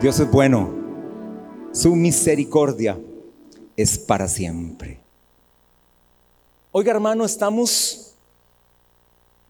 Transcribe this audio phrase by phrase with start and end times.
[0.00, 0.72] Dios es bueno.
[1.72, 2.96] Su misericordia
[3.76, 5.00] es para siempre.
[6.70, 8.12] Oiga hermano, estamos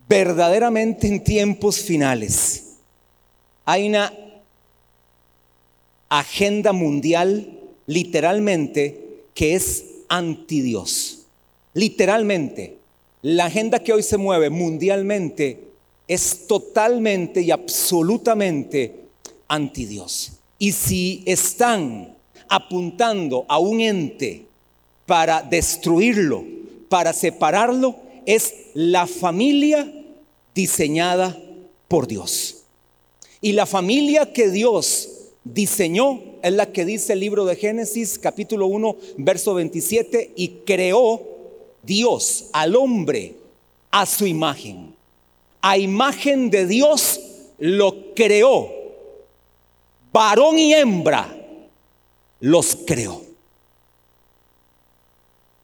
[0.08, 2.76] verdaderamente en tiempos finales.
[3.66, 4.10] Hay una
[6.08, 11.26] agenda mundial literalmente que es anti Dios.
[11.74, 12.78] Literalmente,
[13.20, 15.62] la agenda que hoy se mueve mundialmente
[16.06, 19.08] es totalmente y absolutamente
[19.46, 20.37] anti Dios.
[20.58, 22.14] Y si están
[22.48, 24.46] apuntando a un ente
[25.06, 26.44] para destruirlo,
[26.88, 27.96] para separarlo,
[28.26, 29.90] es la familia
[30.54, 31.38] diseñada
[31.86, 32.56] por Dios.
[33.40, 35.08] Y la familia que Dios
[35.44, 41.22] diseñó es la que dice el libro de Génesis capítulo 1 verso 27 y creó
[41.82, 43.34] Dios al hombre
[43.90, 44.94] a su imagen.
[45.60, 47.20] A imagen de Dios
[47.58, 48.77] lo creó
[50.12, 51.34] varón y hembra,
[52.40, 53.22] los creó.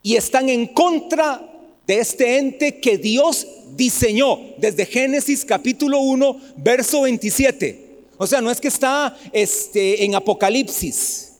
[0.03, 1.41] Y están en contra
[1.87, 7.85] de este ente que Dios diseñó desde Génesis capítulo 1, verso 27.
[8.17, 11.33] O sea, no es que está este, en Apocalipsis,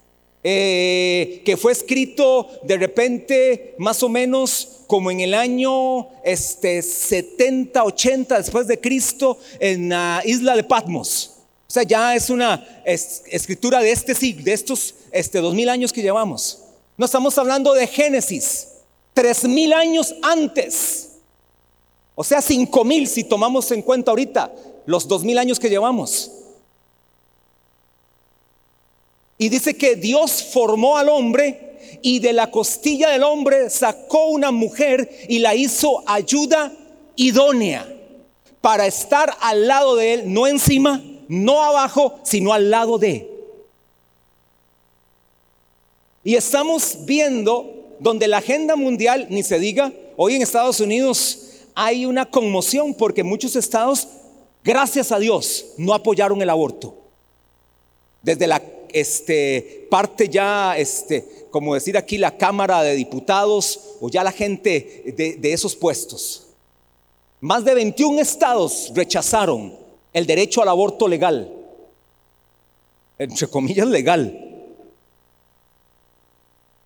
[0.43, 7.85] eh, que fue escrito de repente más o menos como en el año este, 70,
[7.85, 11.34] 80 después de Cristo en la isla de Patmos.
[11.75, 16.03] Sea, ya es una escritura de este siglo, de estos este, dos mil años que
[16.03, 16.61] llevamos.
[16.97, 18.69] No estamos hablando de Génesis,
[19.13, 21.15] tres mil años antes.
[22.15, 24.53] O sea, cinco mil si tomamos en cuenta ahorita
[24.87, 26.31] los dos mil años que llevamos.
[29.37, 34.53] Y dice que Dios formó al hombre y de la costilla del hombre sacó una
[34.53, 36.73] mujer y la hizo ayuda
[37.17, 37.93] idónea
[38.61, 43.31] para estar al lado de él, no encima, no abajo, sino al lado de.
[46.25, 51.41] Y estamos viendo donde la agenda mundial, ni se diga, hoy en Estados Unidos
[51.75, 54.09] hay una conmoción porque muchos estados,
[54.63, 56.97] gracias a Dios, no apoyaron el aborto.
[58.23, 64.25] Desde la este, parte ya, este, como decir aquí, la Cámara de Diputados o ya
[64.25, 66.47] la gente de, de esos puestos.
[67.41, 69.84] Más de 21 estados rechazaron
[70.15, 71.53] el derecho al aborto legal,
[73.19, 74.41] entre comillas legal.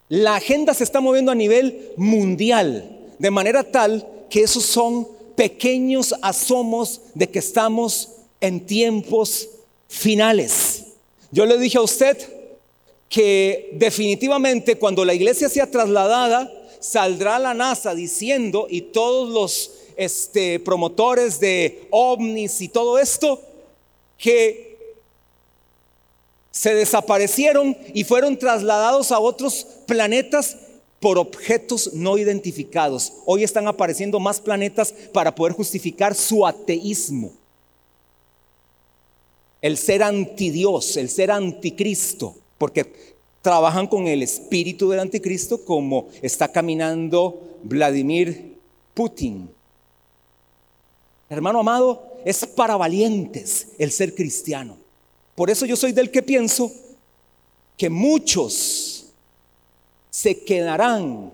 [0.08, 5.06] La agenda se está moviendo a nivel mundial, de manera tal que esos son
[5.36, 8.08] pequeños asomos de que estamos
[8.40, 9.48] en tiempos
[9.86, 10.86] finales.
[11.30, 12.16] Yo le dije a usted
[13.08, 16.50] que definitivamente cuando la iglesia sea trasladada,
[16.80, 23.42] saldrá la NASA diciendo y todos los este, promotores de ovnis y todo esto,
[24.16, 24.94] que
[26.52, 30.56] se desaparecieron y fueron trasladados a otros planetas
[31.00, 33.12] por objetos no identificados.
[33.26, 37.32] Hoy están apareciendo más planetas para poder justificar su ateísmo.
[39.60, 42.92] El ser antidios, el ser anticristo, porque
[43.42, 48.56] trabajan con el espíritu del anticristo como está caminando Vladimir
[48.94, 49.57] Putin.
[51.30, 54.76] Hermano amado, es para valientes el ser cristiano.
[55.34, 56.72] Por eso yo soy del que pienso
[57.76, 59.06] que muchos
[60.10, 61.32] se quedarán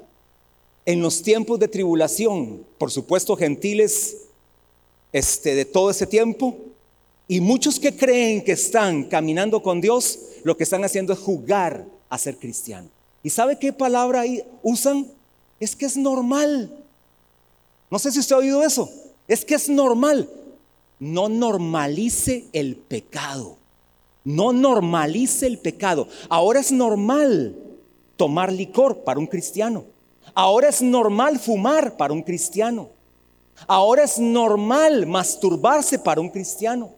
[0.84, 4.16] en los tiempos de tribulación, por supuesto gentiles
[5.12, 6.56] este, de todo ese tiempo,
[7.26, 11.86] y muchos que creen que están caminando con Dios, lo que están haciendo es jugar
[12.10, 12.88] a ser cristiano.
[13.22, 14.24] ¿Y sabe qué palabra
[14.62, 15.06] usan?
[15.58, 16.70] Es que es normal.
[17.90, 18.90] No sé si usted ha oído eso.
[19.28, 20.28] Es que es normal.
[20.98, 23.56] No normalice el pecado.
[24.24, 26.08] No normalice el pecado.
[26.28, 27.56] Ahora es normal
[28.16, 29.84] tomar licor para un cristiano.
[30.34, 32.88] Ahora es normal fumar para un cristiano.
[33.66, 36.90] Ahora es normal masturbarse para un cristiano.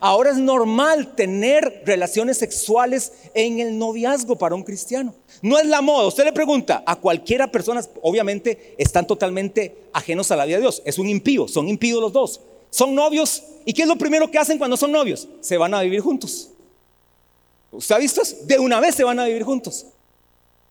[0.00, 5.14] Ahora es normal tener relaciones sexuales en el noviazgo para un cristiano.
[5.40, 6.06] No es la moda.
[6.06, 10.82] Usted le pregunta a cualquiera persona, obviamente están totalmente ajenos a la vida de Dios.
[10.84, 12.40] Es un impío, son impíos los dos.
[12.70, 13.42] Son novios.
[13.64, 15.26] ¿Y qué es lo primero que hacen cuando son novios?
[15.40, 16.50] Se van a vivir juntos.
[17.70, 18.22] ¿Usted ha visto?
[18.44, 19.86] De una vez se van a vivir juntos.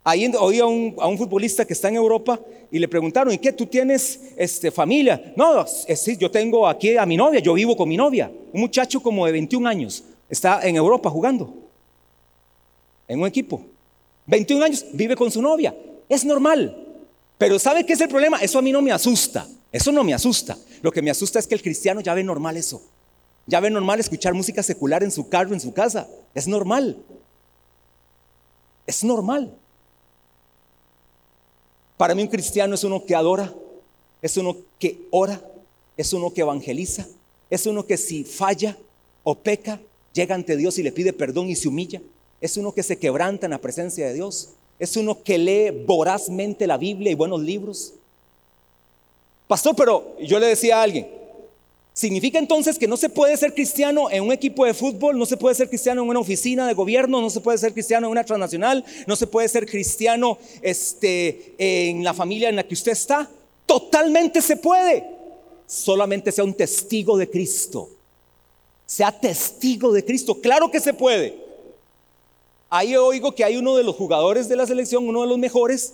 [0.10, 2.40] Ahí oí a un, futbolista que está en Europa
[2.72, 3.52] y le preguntaron, ¿y qué?
[3.52, 5.34] ¿Tú tienes este, familia?
[5.36, 5.66] No,
[6.18, 8.32] yo tengo aquí a mi novia, yo vivo con mi novia.
[8.54, 11.54] Un muchacho como de 21 años está en Europa jugando
[13.06, 13.62] en un equipo.
[14.28, 15.76] 21 años, vive con su novia.
[16.08, 16.74] Es normal.
[17.38, 18.38] Pero ¿sabe qué es el problema?
[18.38, 19.46] Eso a mí no me asusta.
[19.74, 20.58] Eso no me asusta.
[20.84, 22.82] Lo que me asusta es que el cristiano ya ve normal eso.
[23.46, 26.08] Ya ve normal escuchar música secular en su carro, en su casa.
[26.34, 26.96] Es normal.
[28.86, 29.52] Es normal.
[31.98, 33.54] Para mí un cristiano es uno que adora,
[34.22, 35.42] es uno que ora,
[35.98, 37.08] es uno que evangeliza,
[37.50, 38.78] es uno que si falla
[39.24, 39.80] o peca,
[40.14, 42.02] llega ante Dios y le pide perdón y se humilla.
[42.40, 44.50] Es uno que se quebranta en la presencia de Dios.
[44.80, 47.94] Es uno que lee vorazmente la Biblia y buenos libros.
[49.48, 51.08] Pastor, pero yo le decía a alguien,
[51.98, 55.18] ¿significa entonces que no se puede ser cristiano en un equipo de fútbol?
[55.18, 57.22] ¿No se puede ser cristiano en una oficina de gobierno?
[57.22, 58.86] ¿No se puede ser cristiano en una transnacional?
[59.08, 63.28] ¿No se puede ser cristiano este, en la familia en la que usted está?
[63.66, 65.06] Totalmente se puede.
[65.66, 67.90] Solamente sea un testigo de Cristo.
[68.86, 70.40] Sea testigo de Cristo.
[70.40, 71.36] Claro que se puede.
[72.70, 75.94] Ahí oigo que hay uno de los jugadores de la selección, uno de los mejores,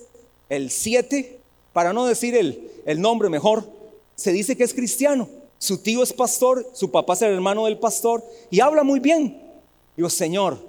[0.50, 1.40] el 7,
[1.72, 3.64] para no decir el, el nombre mejor,
[4.18, 5.30] se dice que es cristiano.
[5.64, 8.22] Su tío es pastor, su papá es el hermano del pastor
[8.52, 9.42] y habla muy bien.
[9.96, 10.60] Digo, Señor,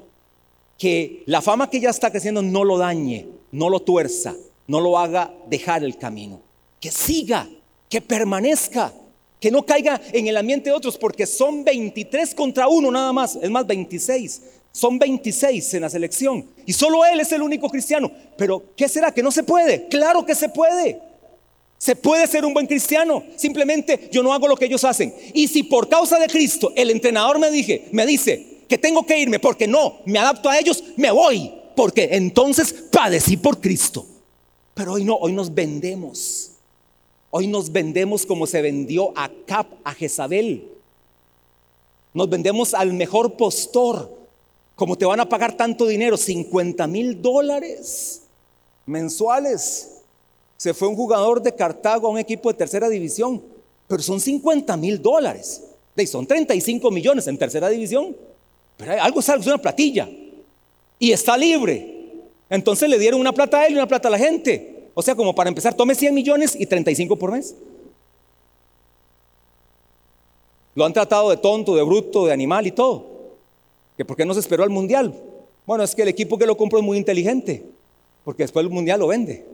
[0.78, 4.36] que la fama que ya está creciendo no lo dañe, no lo tuerza,
[4.68, 6.40] no lo haga dejar el camino
[6.80, 7.48] que siga,
[7.88, 8.92] que permanezca,
[9.40, 13.34] que no caiga en el ambiente de otros, porque son 23 contra uno nada más,
[13.34, 14.42] es más 26.
[14.70, 18.12] Son 26 en la selección y solo él es el único cristiano.
[18.38, 19.12] Pero ¿qué será?
[19.12, 19.88] ¿Que no se puede?
[19.88, 21.00] Claro que se puede.
[21.84, 23.22] Se puede ser un buen cristiano.
[23.36, 25.14] Simplemente yo no hago lo que ellos hacen.
[25.34, 29.18] Y si por causa de Cristo el entrenador me, dije, me dice que tengo que
[29.18, 31.52] irme porque no me adapto a ellos, me voy.
[31.76, 34.06] Porque entonces padecí por Cristo.
[34.72, 36.52] Pero hoy no, hoy nos vendemos.
[37.28, 40.66] Hoy nos vendemos como se vendió a Cap, a Jezabel.
[42.14, 44.10] Nos vendemos al mejor postor.
[44.74, 48.22] Como te van a pagar tanto dinero, 50 mil dólares
[48.86, 49.90] mensuales.
[50.56, 53.42] Se fue un jugador de Cartago a un equipo de tercera división,
[53.86, 55.62] pero son 50 mil dólares.
[55.96, 58.16] Y son 35 millones en tercera división.
[58.76, 60.08] Pero algo es una platilla.
[60.98, 62.12] Y está libre.
[62.50, 64.90] Entonces le dieron una plata a él y una plata a la gente.
[64.94, 67.54] O sea, como para empezar, tome 100 millones y 35 por mes.
[70.74, 73.06] Lo han tratado de tonto, de bruto, de animal y todo.
[73.96, 75.14] ¿Que por qué no se esperó al mundial?
[75.66, 77.64] Bueno, es que el equipo que lo compró es muy inteligente,
[78.24, 79.46] porque después el mundial lo vende.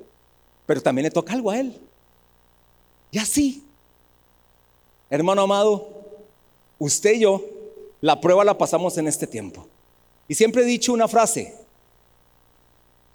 [0.70, 1.76] Pero también le toca algo a él.
[3.10, 3.64] Y así,
[5.10, 5.88] hermano amado,
[6.78, 7.44] usted y yo,
[8.00, 9.66] la prueba la pasamos en este tiempo.
[10.28, 11.56] Y siempre he dicho una frase,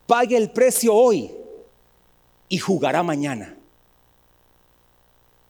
[0.06, 1.32] pague el precio hoy
[2.50, 3.56] y jugará mañana.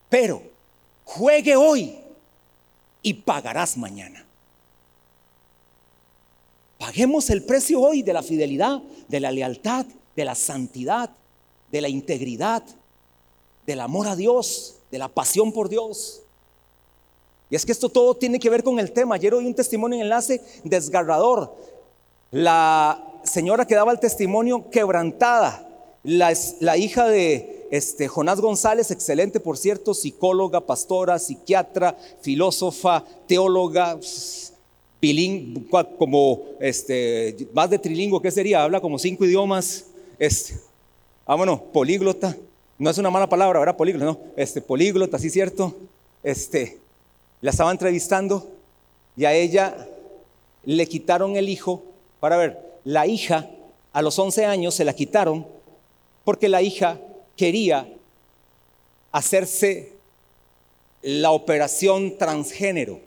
[0.08, 0.44] Pero
[1.06, 1.98] juegue hoy
[3.02, 4.24] y pagarás mañana.
[6.78, 11.10] Paguemos el precio hoy de la fidelidad, de la lealtad, de la santidad,
[11.76, 12.64] de la integridad,
[13.68, 16.22] del amor a Dios, de la pasión por Dios.
[17.50, 19.16] Y es que esto todo tiene que ver con el tema.
[19.16, 21.54] Ayer oí un testimonio en enlace desgarrador.
[22.32, 25.68] La señora que daba el testimonio quebrantada
[26.04, 34.00] la, hija de este, Jonás González, excelente por cierto, psicóloga, pastora, psiquiatra, filósofa, teóloga,
[35.02, 38.64] bilingüe, como este, más de trilingüe, ¿qué sería?
[38.64, 39.88] Habla como cinco idiomas,
[40.18, 40.56] este,
[41.26, 42.36] vámonos, políglota,
[42.78, 43.78] no es una mala palabra, ¿verdad?
[43.78, 45.76] Políglota, no, este, políglota, sí cierto,
[46.24, 46.78] este,
[47.42, 48.48] la estaba entrevistando
[49.16, 49.88] y a ella
[50.66, 51.84] le quitaron el hijo,
[52.20, 53.50] para ver, la hija
[53.94, 55.48] a los 11 años se la quitaron
[56.24, 57.00] porque la hija
[57.38, 57.88] quería
[59.12, 59.94] hacerse
[61.02, 63.00] la operación transgénero.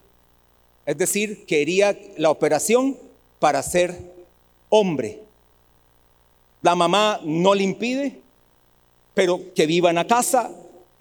[0.87, 2.97] Es decir, quería la operación
[3.39, 3.99] para ser
[4.71, 5.21] hombre.
[6.63, 8.21] La mamá no le impide,
[9.15, 10.51] pero que viva en la casa.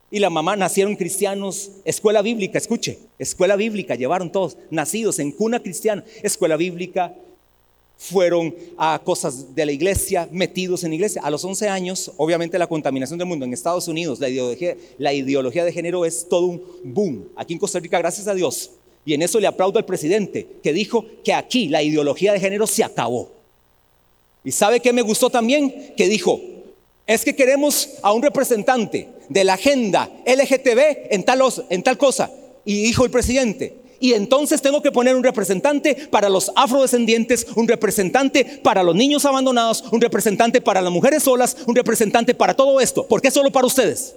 [0.10, 5.60] Y la mamá nacieron cristianos, escuela bíblica, escuche, escuela bíblica, llevaron todos, nacidos en cuna
[5.60, 7.14] cristiana, escuela bíblica,
[7.98, 11.22] fueron a cosas de la iglesia, metidos en iglesia.
[11.24, 15.14] A los 11 años, obviamente la contaminación del mundo en Estados Unidos, la ideología, la
[15.14, 17.28] ideología de género es todo un boom.
[17.36, 18.72] Aquí en Costa Rica, gracias a Dios,
[19.04, 22.68] y en eso le aplaudo al presidente, que dijo que aquí la ideología de género
[22.68, 23.32] se acabó.
[24.44, 25.94] ¿Y sabe qué me gustó también?
[25.96, 26.40] Que dijo,
[27.06, 32.32] es que queremos a un representante de la agenda LGTB en tal, en tal cosa.
[32.66, 37.68] Y dijo el presidente, y entonces tengo que poner un representante para los afrodescendientes, un
[37.68, 42.80] representante para los niños abandonados, un representante para las mujeres solas, un representante para todo
[42.80, 43.08] esto.
[43.08, 44.16] ¿Por qué solo para ustedes?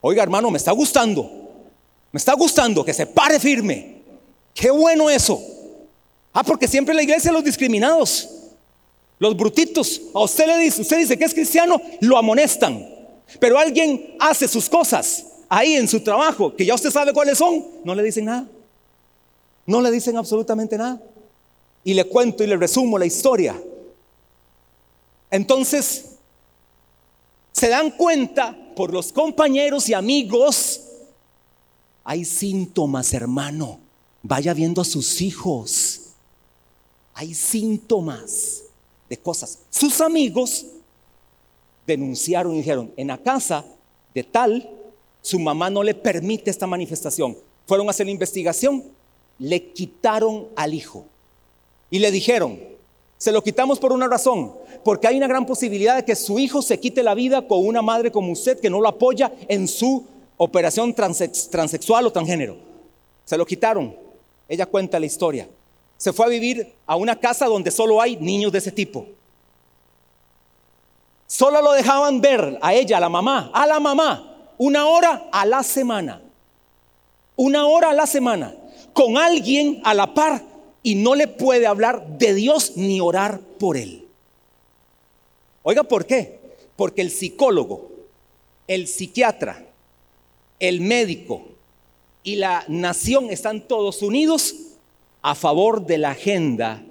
[0.00, 1.30] Oiga, hermano, me está gustando.
[2.10, 4.02] Me está gustando que se pare firme.
[4.52, 5.40] Qué bueno eso.
[6.32, 8.28] Ah, porque siempre la iglesia los discriminados,
[9.22, 10.00] los brutitos.
[10.14, 12.84] A usted le dice, usted dice que es cristiano, lo amonestan.
[13.38, 17.64] Pero alguien hace sus cosas ahí en su trabajo, que ya usted sabe cuáles son,
[17.84, 18.48] no le dicen nada.
[19.64, 21.00] No le dicen absolutamente nada.
[21.84, 23.54] Y le cuento y le resumo la historia.
[25.30, 26.16] Entonces,
[27.52, 30.80] se dan cuenta por los compañeros y amigos,
[32.02, 33.78] hay síntomas, hermano.
[34.24, 36.00] Vaya viendo a sus hijos.
[37.14, 38.62] Hay síntomas
[39.18, 39.58] cosas.
[39.70, 40.66] Sus amigos
[41.86, 43.64] denunciaron y dijeron, en la casa
[44.14, 44.68] de tal,
[45.20, 47.36] su mamá no le permite esta manifestación.
[47.66, 48.84] Fueron a hacer la investigación,
[49.38, 51.04] le quitaron al hijo
[51.90, 52.58] y le dijeron,
[53.18, 54.52] se lo quitamos por una razón,
[54.84, 57.82] porque hay una gran posibilidad de que su hijo se quite la vida con una
[57.82, 60.04] madre como usted que no lo apoya en su
[60.36, 62.56] operación transexual o transgénero.
[63.24, 63.94] Se lo quitaron.
[64.48, 65.48] Ella cuenta la historia.
[66.02, 69.06] Se fue a vivir a una casa donde solo hay niños de ese tipo.
[71.28, 75.46] Solo lo dejaban ver a ella, a la mamá, a la mamá, una hora a
[75.46, 76.20] la semana.
[77.36, 78.52] Una hora a la semana.
[78.92, 80.42] Con alguien a la par
[80.82, 84.04] y no le puede hablar de Dios ni orar por él.
[85.62, 86.40] Oiga, ¿por qué?
[86.74, 87.92] Porque el psicólogo,
[88.66, 89.64] el psiquiatra,
[90.58, 91.44] el médico
[92.24, 94.56] y la nación están todos unidos
[95.22, 96.82] a favor de la agenda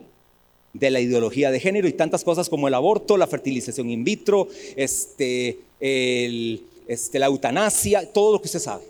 [0.73, 4.47] de la ideología de género y tantas cosas como el aborto, la fertilización in vitro,
[4.75, 8.85] este, este, la eutanasia, todo lo que usted sabe,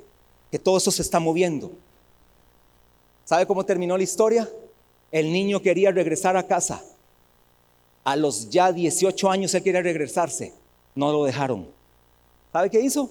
[0.51, 1.71] que todo eso se está moviendo.
[3.25, 4.47] ¿Sabe cómo terminó la historia?
[5.11, 6.83] El niño quería regresar a casa.
[8.03, 10.53] A los ya 18 años él quería regresarse.
[10.95, 11.67] No lo dejaron.
[12.51, 13.09] ¿Sabe qué hizo?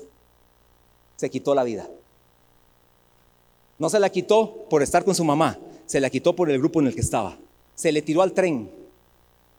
[1.17, 1.89] Se quitó la vida.
[3.79, 5.59] No se la quitó por estar con su mamá,
[5.91, 7.37] se la quitó por el grupo en el que estaba
[7.81, 8.71] se le tiró al tren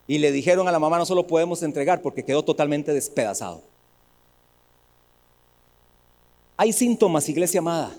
[0.07, 3.61] y le dijeron a la mamá no se lo podemos entregar porque quedó totalmente despedazado.
[6.55, 7.91] Hay síntomas, iglesia amada.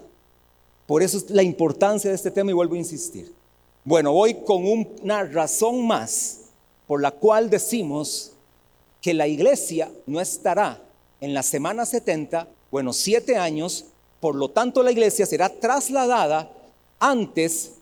[0.86, 3.34] Por eso es la importancia de este tema y vuelvo a insistir.
[3.84, 6.38] Bueno, voy con una razón más
[6.86, 8.32] por la cual decimos
[9.00, 10.80] que la iglesia no estará
[11.20, 13.86] en la semana 70, bueno, siete años,
[14.20, 16.48] por lo tanto la iglesia será trasladada
[17.00, 17.72] antes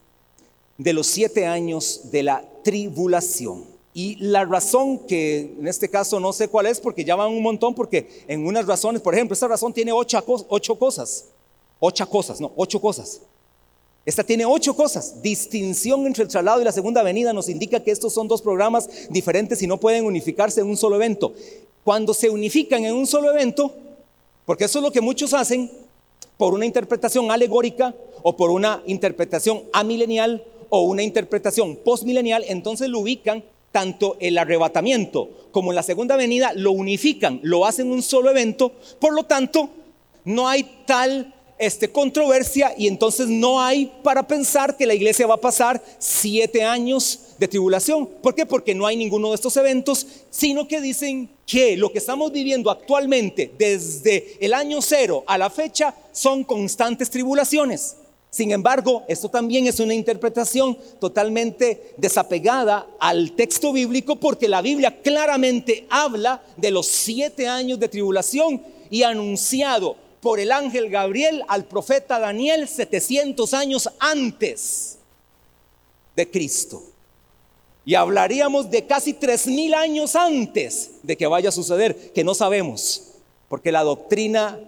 [0.81, 3.65] de los siete años de la tribulación.
[3.93, 7.43] Y la razón que en este caso no sé cuál es, porque ya van un
[7.43, 11.27] montón, porque en unas razones, por ejemplo, esta razón tiene ocho, ocho cosas.
[11.81, 13.21] Ocho cosas, no, ocho cosas.
[14.07, 15.21] Esta tiene ocho cosas.
[15.21, 18.89] Distinción entre el traslado y la segunda venida nos indica que estos son dos programas
[19.11, 21.35] diferentes y no pueden unificarse en un solo evento.
[21.85, 23.75] Cuando se unifican en un solo evento,
[24.47, 25.71] porque eso es lo que muchos hacen,
[26.39, 33.01] por una interpretación alegórica o por una interpretación amilenial o una interpretación postmilenial, entonces lo
[33.01, 38.73] ubican tanto el arrebatamiento como la segunda venida, lo unifican, lo hacen un solo evento,
[38.99, 39.71] por lo tanto,
[40.25, 45.35] no hay tal este, controversia y entonces no hay para pensar que la iglesia va
[45.35, 48.07] a pasar siete años de tribulación.
[48.07, 48.47] ¿Por qué?
[48.47, 52.71] Porque no hay ninguno de estos eventos, sino que dicen que lo que estamos viviendo
[52.71, 57.97] actualmente desde el año cero a la fecha son constantes tribulaciones.
[58.31, 65.03] Sin embargo, esto también es una interpretación totalmente desapegada al texto bíblico porque la Biblia
[65.03, 71.65] claramente habla de los siete años de tribulación y anunciado por el ángel Gabriel al
[71.65, 74.99] profeta Daniel 700 años antes
[76.15, 76.85] de Cristo.
[77.85, 82.35] Y hablaríamos de casi tres mil años antes de que vaya a suceder, que no
[82.35, 83.15] sabemos,
[83.49, 84.61] porque la doctrina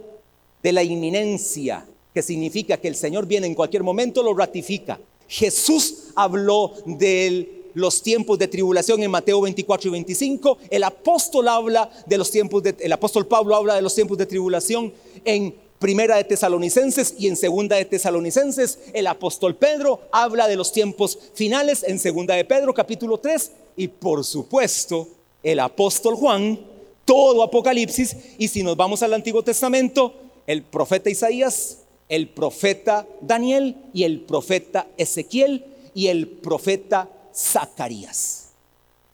[0.62, 4.98] de la inminencia que significa que el Señor viene en cualquier momento, lo ratifica.
[5.28, 10.58] Jesús habló de los tiempos de tribulación en Mateo 24 y 25.
[10.70, 14.26] El apóstol habla de los tiempos de, el apóstol Pablo habla de los tiempos de
[14.26, 14.92] tribulación
[15.24, 18.78] en Primera de Tesalonicenses y en Segunda de Tesalonicenses.
[18.92, 23.88] El apóstol Pedro habla de los tiempos finales en Segunda de Pedro capítulo 3 y
[23.88, 25.08] por supuesto
[25.42, 26.60] el apóstol Juan,
[27.04, 30.14] todo Apocalipsis y si nos vamos al Antiguo Testamento,
[30.46, 31.78] el profeta Isaías
[32.12, 35.64] el profeta Daniel y el profeta Ezequiel
[35.94, 38.50] y el profeta Zacarías.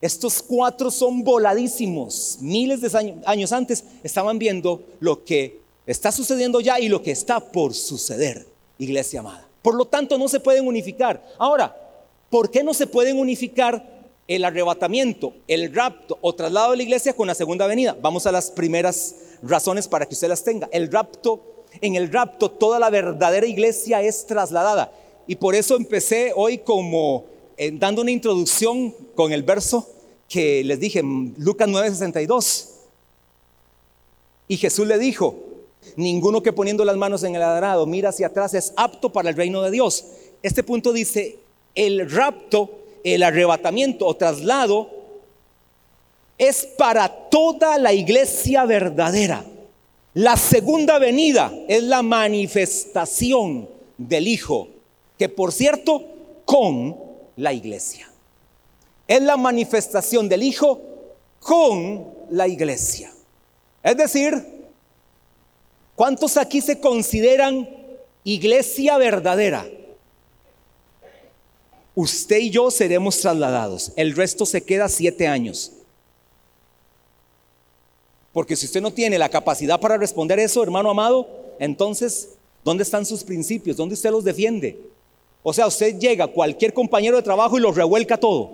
[0.00, 2.38] Estos cuatro son voladísimos.
[2.40, 7.38] Miles de años antes estaban viendo lo que está sucediendo ya y lo que está
[7.38, 9.46] por suceder, iglesia amada.
[9.62, 11.24] Por lo tanto, no se pueden unificar.
[11.38, 11.76] Ahora,
[12.30, 17.14] ¿por qué no se pueden unificar el arrebatamiento, el rapto o traslado de la iglesia
[17.14, 17.96] con la segunda venida?
[18.02, 20.68] Vamos a las primeras razones para que usted las tenga.
[20.72, 24.92] El rapto en el rapto toda la verdadera iglesia es trasladada.
[25.26, 29.88] Y por eso empecé hoy como eh, dando una introducción con el verso
[30.28, 32.68] que les dije, Lucas 9:62.
[34.48, 35.36] Y Jesús le dijo,
[35.96, 39.36] ninguno que poniendo las manos en el adarado mira hacia atrás es apto para el
[39.36, 40.06] reino de Dios.
[40.42, 41.38] Este punto dice,
[41.74, 42.78] el rapto
[43.14, 44.90] el arrebatamiento o traslado
[46.36, 49.44] es para toda la iglesia verdadera.
[50.18, 54.66] La segunda venida es la manifestación del Hijo,
[55.16, 56.04] que por cierto,
[56.44, 56.96] con
[57.36, 58.10] la iglesia.
[59.06, 60.80] Es la manifestación del Hijo
[61.38, 63.12] con la iglesia.
[63.80, 64.34] Es decir,
[65.94, 67.68] ¿cuántos aquí se consideran
[68.24, 69.68] iglesia verdadera?
[71.94, 73.92] Usted y yo seremos trasladados.
[73.94, 75.74] El resto se queda siete años.
[78.38, 81.28] Porque si usted no tiene la capacidad para responder eso, hermano amado,
[81.58, 83.76] entonces, ¿dónde están sus principios?
[83.76, 84.78] ¿Dónde usted los defiende?
[85.42, 88.52] O sea, usted llega a cualquier compañero de trabajo y lo revuelca todo.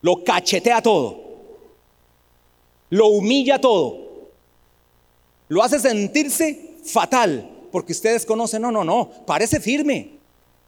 [0.00, 1.20] Lo cachetea todo.
[2.90, 4.08] Lo humilla todo.
[5.46, 10.18] Lo hace sentirse fatal porque ustedes conocen, no, no, no, parece firme.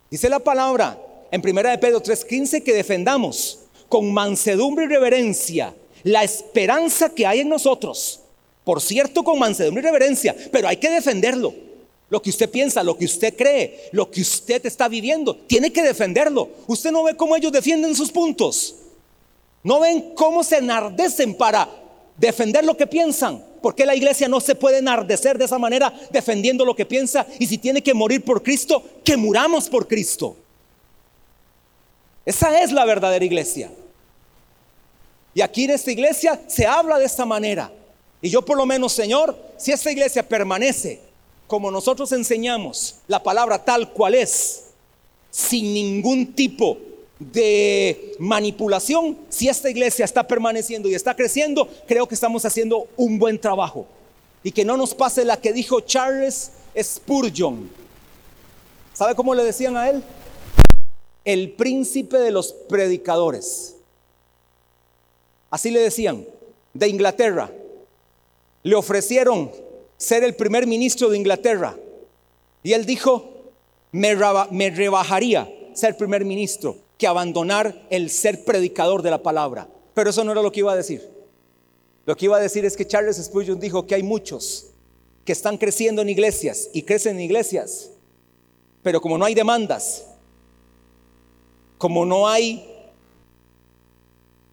[0.08, 0.96] Dice la palabra
[1.32, 3.58] en 1 de Pedro 3:15 que defendamos
[3.88, 5.74] con mansedumbre y reverencia
[6.04, 8.20] la esperanza que hay en nosotros.
[8.62, 11.54] Por cierto, con mansedumbre y reverencia, pero hay que defenderlo.
[12.08, 15.82] Lo que usted piensa, lo que usted cree, lo que usted está viviendo, tiene que
[15.82, 16.48] defenderlo.
[16.66, 18.76] Usted no ve cómo ellos defienden sus puntos.
[19.62, 21.68] No ven cómo se enardecen para
[22.16, 23.42] defender lo que piensan.
[23.62, 27.26] Porque la iglesia no se puede enardecer de esa manera defendiendo lo que piensa?
[27.38, 30.36] Y si tiene que morir por Cristo, que muramos por Cristo.
[32.26, 33.70] Esa es la verdadera iglesia.
[35.34, 37.70] Y aquí en esta iglesia se habla de esta manera.
[38.22, 41.00] Y yo por lo menos, Señor, si esta iglesia permanece
[41.46, 44.66] como nosotros enseñamos, la palabra tal cual es,
[45.30, 46.78] sin ningún tipo
[47.18, 53.18] de manipulación, si esta iglesia está permaneciendo y está creciendo, creo que estamos haciendo un
[53.18, 53.86] buen trabajo.
[54.42, 57.68] Y que no nos pase la que dijo Charles Spurgeon.
[58.92, 60.02] ¿Sabe cómo le decían a él?
[61.24, 63.74] El príncipe de los predicadores.
[65.54, 66.26] Así le decían,
[66.72, 67.48] de Inglaterra.
[68.64, 69.52] Le ofrecieron
[69.96, 71.78] ser el primer ministro de Inglaterra.
[72.64, 73.52] Y él dijo,
[73.92, 79.68] me, rebajaría ser primer ministro que abandonar el ser predicador de la palabra.
[79.94, 81.08] Pero eso no era lo que iba a decir.
[82.04, 84.72] Lo que iba a decir es que Charles Spurgeon dijo que hay muchos
[85.24, 87.92] que están creciendo en iglesias y crecen en iglesias,
[88.82, 90.04] pero como no hay demandas,
[91.78, 92.73] como no hay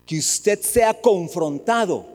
[0.05, 2.05] que usted sea confrontado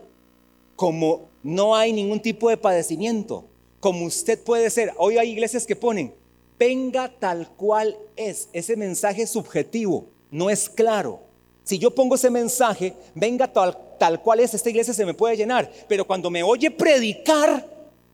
[0.75, 3.45] como no hay ningún tipo de padecimiento,
[3.81, 4.93] como usted puede ser.
[4.99, 6.15] Hoy hay iglesias que ponen,
[6.59, 8.49] venga tal cual es.
[8.53, 11.21] Ese mensaje subjetivo, no es claro.
[11.65, 15.37] Si yo pongo ese mensaje, venga tal, tal cual es, esta iglesia se me puede
[15.37, 15.71] llenar.
[15.89, 17.69] Pero cuando me oye predicar,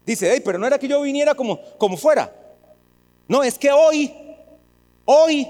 [0.07, 2.35] dice, hey, pero no era que yo viniera como, como fuera.
[3.29, 4.13] No, es que hoy,
[5.05, 5.47] hoy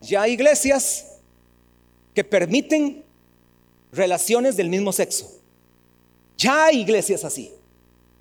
[0.00, 1.18] ya hay iglesias
[2.14, 3.03] que permiten
[3.96, 5.30] relaciones del mismo sexo.
[6.36, 7.52] Ya hay iglesias así.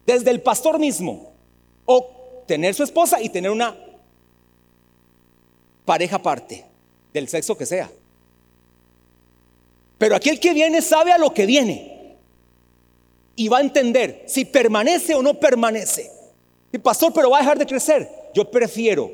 [0.06, 1.34] Desde el pastor mismo.
[1.86, 3.78] O tener su esposa y tener una
[5.86, 6.66] pareja aparte,
[7.12, 7.92] del sexo que sea.
[9.98, 12.18] Pero aquel que viene sabe a lo que viene.
[13.36, 16.12] Y va a entender si permanece o no permanece.
[16.72, 18.10] Y pastor, pero va a dejar de crecer.
[18.34, 19.12] Yo prefiero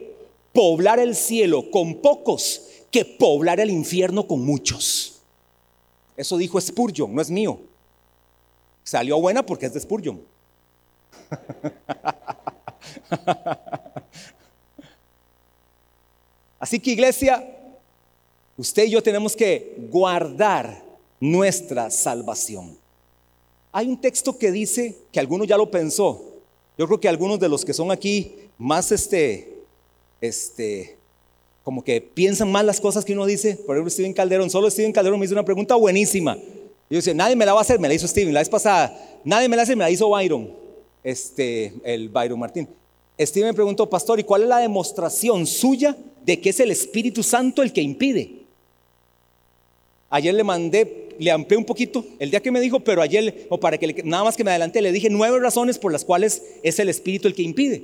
[0.53, 5.18] poblar el cielo con pocos que poblar el infierno con muchos.
[6.19, 7.61] Eso dijo Spurgeon, no es mío.
[8.83, 10.21] Salió buena porque es de Spurgeon.
[16.59, 17.41] Así que iglesia,
[18.57, 20.83] usted y yo tenemos que guardar
[21.21, 22.77] nuestra salvación.
[23.71, 26.21] Hay un texto que dice que alguno ya lo pensó.
[26.77, 29.63] Yo creo que algunos de los que son aquí más este,
[30.19, 30.97] este,
[31.69, 33.55] como que piensan mal las cosas que uno dice.
[33.55, 36.35] Por ejemplo, Steven Calderón, solo Steven Calderón me hizo una pregunta buenísima.
[36.35, 38.33] Yo decía, nadie me la va a hacer, me la hizo Steven.
[38.33, 40.49] La vez pasada, nadie me la hace, me la hizo Byron,
[41.03, 42.67] este, el Byron Martín.
[43.19, 47.21] Steven me preguntó, pastor, ¿y cuál es la demostración suya de que es el Espíritu
[47.21, 48.31] Santo el que impide?
[50.09, 53.59] Ayer le mandé, le amplié un poquito el día que me dijo, pero ayer, o
[53.59, 56.79] para que nada más que me adelanté, le dije nueve razones por las cuales es
[56.79, 57.83] el Espíritu el que impide.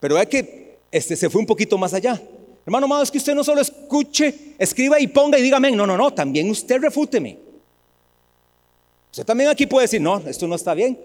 [0.00, 2.18] Pero es que este, se fue un poquito más allá.
[2.68, 5.96] Hermano amado, es que usted no solo escuche, escriba y ponga y dígame, no, no,
[5.96, 7.38] no, también usted refúteme.
[9.10, 10.98] Usted también aquí puede decir, no, esto no está bien.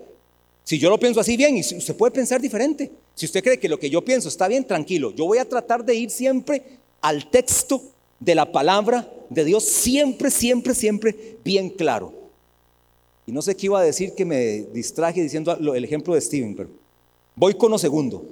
[0.65, 2.91] Si yo lo pienso así bien, y usted puede pensar diferente.
[3.15, 5.11] Si usted cree que lo que yo pienso está bien, tranquilo.
[5.11, 7.81] Yo voy a tratar de ir siempre al texto
[8.19, 12.11] de la palabra de Dios, siempre, siempre, siempre bien claro.
[13.25, 16.57] Y no sé qué iba a decir que me distraje diciendo el ejemplo de Steven,
[16.57, 16.69] pero
[17.37, 18.25] voy con lo segundo.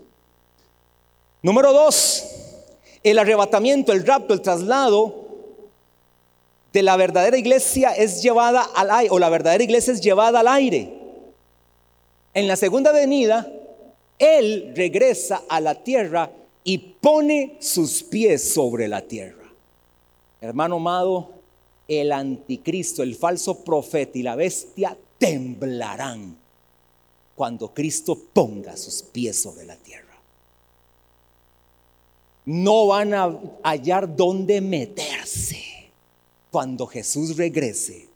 [1.42, 2.41] Número dos,
[3.04, 5.16] el arrebatamiento, el rapto, el traslado
[6.74, 10.48] de la verdadera iglesia es llevada al aire, o la verdadera iglesia es llevada al
[10.48, 10.94] aire.
[12.34, 13.52] En la segunda venida,
[14.18, 16.32] Él regresa a la tierra
[16.64, 19.44] y pone sus pies sobre la tierra.
[20.40, 21.30] Hermano amado,
[21.88, 26.38] el anticristo, el falso profeta y la bestia temblarán
[27.36, 30.11] cuando Cristo ponga sus pies sobre la tierra.
[32.46, 35.62] No van a hallar dónde meterse
[36.50, 38.08] cuando Jesús regrese.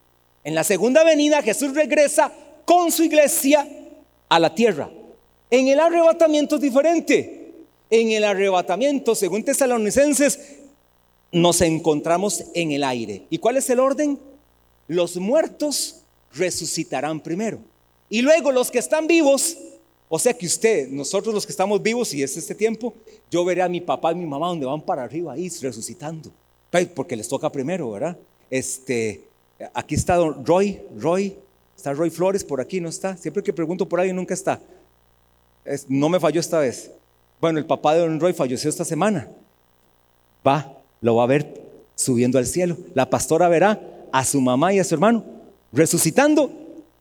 [0.44, 2.32] En la segunda venida Jesús regresa
[2.66, 3.68] con su iglesia
[4.30, 4.90] a la tierra.
[5.50, 7.54] En el arrebatamiento es diferente.
[7.90, 10.40] En el arrebatamiento, según tesalonicenses,
[11.32, 13.24] nos encontramos en el aire.
[13.30, 14.20] ¿Y cuál es el orden?
[14.88, 16.02] Los muertos
[16.34, 17.60] resucitarán primero.
[18.10, 19.58] Y luego los que están vivos,
[20.08, 22.94] o sea que usted, nosotros los que estamos vivos, y es este tiempo,
[23.32, 26.32] yo veré a mi papá y mi mamá donde van para arriba ahí resucitando
[26.94, 28.18] porque les toca primero, ¿verdad?
[28.50, 29.24] Este,
[29.74, 31.36] aquí está Roy, Roy,
[31.76, 33.15] está Roy Flores por aquí, ¿no está?
[33.15, 34.60] Siempre que pregunto por ahí nunca está.
[35.88, 36.91] no me falló esta vez.
[37.39, 39.30] Bueno, el papá de Don Roy falleció esta semana.
[40.46, 41.62] Va, lo va a ver
[41.96, 42.78] subiendo al cielo.
[42.94, 43.80] La pastora verá
[44.12, 45.24] a su mamá y a su hermano
[45.72, 46.52] resucitando.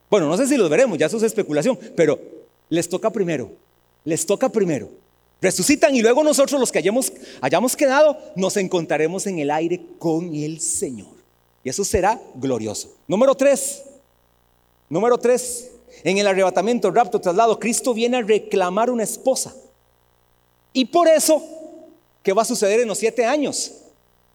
[0.09, 2.19] Bueno, no sé si los veremos, ya eso es especulación, pero
[2.75, 3.53] les toca primero.
[4.05, 4.91] Les toca primero.
[5.41, 10.35] Resucitan y luego nosotros los que hayamos, hayamos quedado nos encontraremos en el aire con
[10.35, 11.15] el Señor.
[11.63, 12.95] Y eso será glorioso.
[13.09, 13.83] Número tres.
[14.89, 15.71] Número tres.
[16.03, 19.55] En el arrebatamiento, rapto, traslado, Cristo viene a reclamar una esposa.
[20.73, 21.43] Y por eso,
[22.23, 23.73] ¿qué va a suceder en los siete años?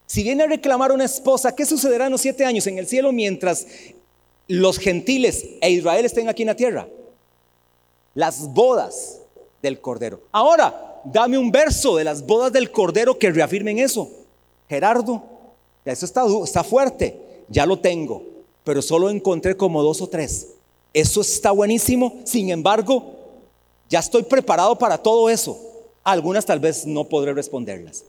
[0.06, 3.12] Si viene a reclamar una esposa, ¿qué sucederá en los siete años en el cielo
[3.12, 3.66] mientras
[4.48, 6.88] los gentiles e Israel estén aquí en la tierra?
[8.20, 9.18] Las bodas
[9.62, 10.20] del Cordero.
[10.30, 14.10] Ahora, dame un verso de las bodas del Cordero que reafirmen eso.
[14.68, 15.22] Gerardo,
[15.86, 18.22] eso está, está fuerte, ya lo tengo,
[18.62, 20.48] pero solo encontré como dos o tres.
[20.92, 23.04] Eso está buenísimo, sin embargo,
[23.88, 25.58] ya estoy preparado para todo eso.
[26.04, 28.04] Algunas tal vez no podré responderlas.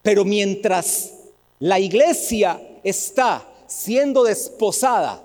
[0.00, 1.12] Pero mientras
[1.58, 5.22] la iglesia está siendo desposada,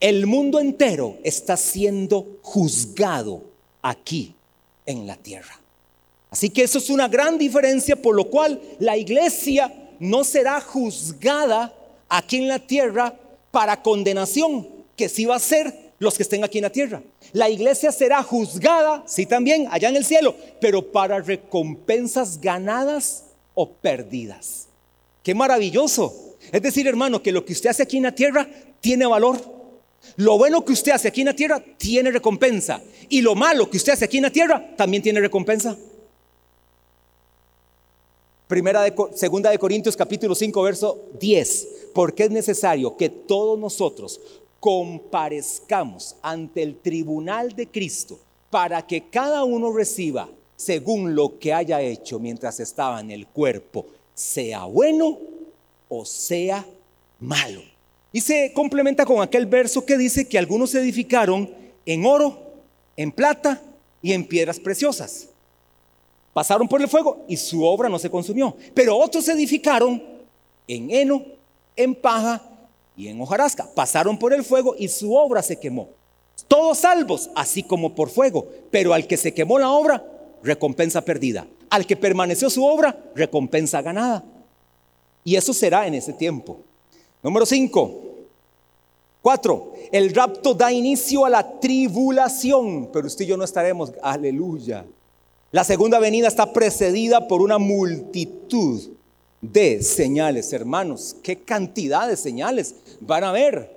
[0.00, 3.42] el mundo entero está siendo juzgado
[3.82, 4.34] aquí
[4.84, 5.60] en la tierra.
[6.30, 11.74] Así que eso es una gran diferencia por lo cual la iglesia no será juzgada
[12.08, 13.14] aquí en la tierra
[13.50, 17.02] para condenación, que sí va a ser los que estén aquí en la tierra.
[17.32, 23.70] La iglesia será juzgada, sí también, allá en el cielo, pero para recompensas ganadas o
[23.70, 24.68] perdidas.
[25.22, 26.36] Qué maravilloso.
[26.52, 28.46] Es decir, hermano, que lo que usted hace aquí en la tierra
[28.80, 29.55] tiene valor.
[30.16, 32.80] Lo bueno que usted hace aquí en la tierra tiene recompensa.
[33.08, 35.76] Y lo malo que usted hace aquí en la tierra también tiene recompensa.
[38.46, 41.68] Primera de, segunda de Corintios capítulo 5 verso 10.
[41.92, 44.20] Porque es necesario que todos nosotros
[44.60, 48.18] comparezcamos ante el tribunal de Cristo
[48.50, 53.86] para que cada uno reciba según lo que haya hecho mientras estaba en el cuerpo,
[54.14, 55.18] sea bueno
[55.88, 56.66] o sea
[57.20, 57.62] malo.
[58.16, 61.50] Y se complementa con aquel verso que dice que algunos se edificaron
[61.84, 62.40] en oro,
[62.96, 63.60] en plata
[64.00, 65.28] y en piedras preciosas.
[66.32, 68.56] Pasaron por el fuego y su obra no se consumió.
[68.72, 70.02] Pero otros se edificaron
[70.66, 71.26] en heno,
[71.76, 72.40] en paja
[72.96, 73.68] y en hojarasca.
[73.74, 75.90] Pasaron por el fuego y su obra se quemó.
[76.48, 78.48] Todos salvos, así como por fuego.
[78.70, 80.02] Pero al que se quemó la obra,
[80.42, 81.46] recompensa perdida.
[81.68, 84.24] Al que permaneció su obra, recompensa ganada.
[85.22, 86.60] Y eso será en ese tiempo.
[87.22, 88.04] Número 5.
[89.26, 94.86] Cuatro, el rapto da inicio a la tribulación, pero usted y yo no estaremos, aleluya.
[95.50, 98.88] La segunda venida está precedida por una multitud
[99.40, 101.16] de señales, hermanos.
[101.24, 103.68] ¿Qué cantidad de señales van a haber?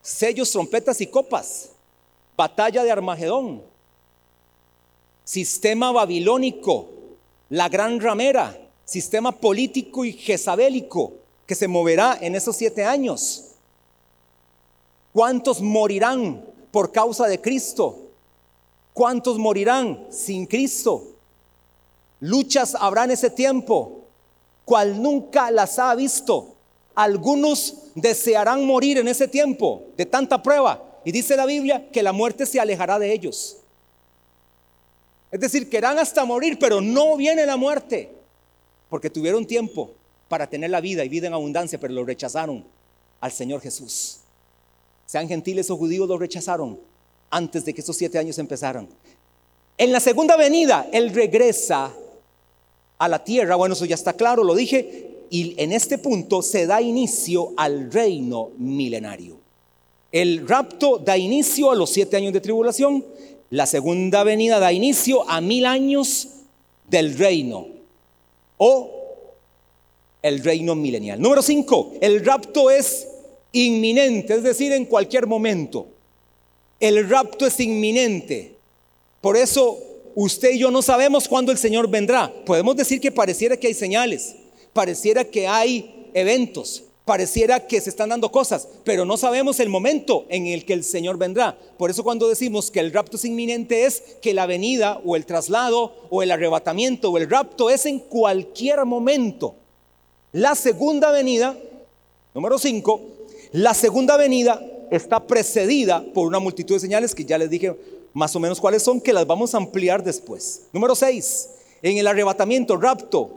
[0.00, 1.68] Sellos, trompetas y copas.
[2.34, 3.60] Batalla de Armagedón.
[5.22, 6.88] Sistema babilónico.
[7.50, 8.58] La gran ramera.
[8.86, 11.12] Sistema político y jezabélico
[11.44, 13.50] que se moverá en esos siete años.
[15.14, 18.10] ¿Cuántos morirán por causa de Cristo?
[18.92, 21.04] ¿Cuántos morirán sin Cristo?
[22.18, 24.00] Luchas habrá en ese tiempo,
[24.64, 26.56] cual nunca las ha visto.
[26.96, 30.82] Algunos desearán morir en ese tiempo de tanta prueba.
[31.04, 33.58] Y dice la Biblia que la muerte se alejará de ellos.
[35.30, 38.10] Es decir, querrán hasta morir, pero no viene la muerte.
[38.90, 39.92] Porque tuvieron tiempo
[40.28, 42.64] para tener la vida y vida en abundancia, pero lo rechazaron
[43.20, 44.18] al Señor Jesús
[45.06, 46.78] sean gentiles o judíos, lo rechazaron
[47.30, 48.88] antes de que esos siete años empezaran.
[49.76, 51.92] En la segunda venida, Él regresa
[52.98, 53.56] a la tierra.
[53.56, 55.10] Bueno, eso ya está claro, lo dije.
[55.30, 59.36] y en este punto se da inicio al reino milenario.
[60.12, 63.04] El rapto da inicio a los siete años de tribulación,
[63.50, 66.28] la segunda venida da inicio a mil años
[66.88, 67.66] del reino
[68.58, 68.90] o
[70.22, 71.20] el reino milenial.
[71.20, 73.08] Número cinco, el rapto es
[73.54, 75.86] inminente, es decir, en cualquier momento.
[76.78, 78.54] El rapto es inminente.
[79.20, 79.78] Por eso
[80.14, 82.32] usted y yo no sabemos cuándo el Señor vendrá.
[82.44, 84.34] Podemos decir que pareciera que hay señales,
[84.72, 90.26] pareciera que hay eventos, pareciera que se están dando cosas, pero no sabemos el momento
[90.28, 91.56] en el que el Señor vendrá.
[91.78, 95.26] Por eso cuando decimos que el rapto es inminente es que la venida o el
[95.26, 99.54] traslado o el arrebatamiento o el rapto es en cualquier momento.
[100.32, 101.56] La segunda venida,
[102.34, 103.00] número 5,
[103.54, 107.72] la segunda venida está precedida por una multitud de señales que ya les dije
[108.12, 110.62] más o menos cuáles son, que las vamos a ampliar después.
[110.72, 113.30] Número 6, en el arrebatamiento, rapto,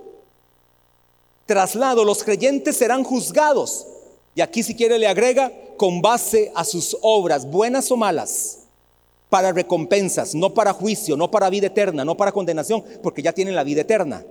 [1.46, 3.86] traslado, los creyentes serán juzgados.
[4.34, 8.62] Y aquí si quiere le agrega con base a sus obras, buenas o malas,
[9.30, 13.54] para recompensas, no para juicio, no para vida eterna, no para condenación, porque ya tienen
[13.54, 14.26] la vida eterna.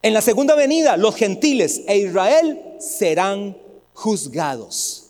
[0.00, 3.62] En la segunda venida, los gentiles e Israel serán
[3.94, 5.06] juzgados.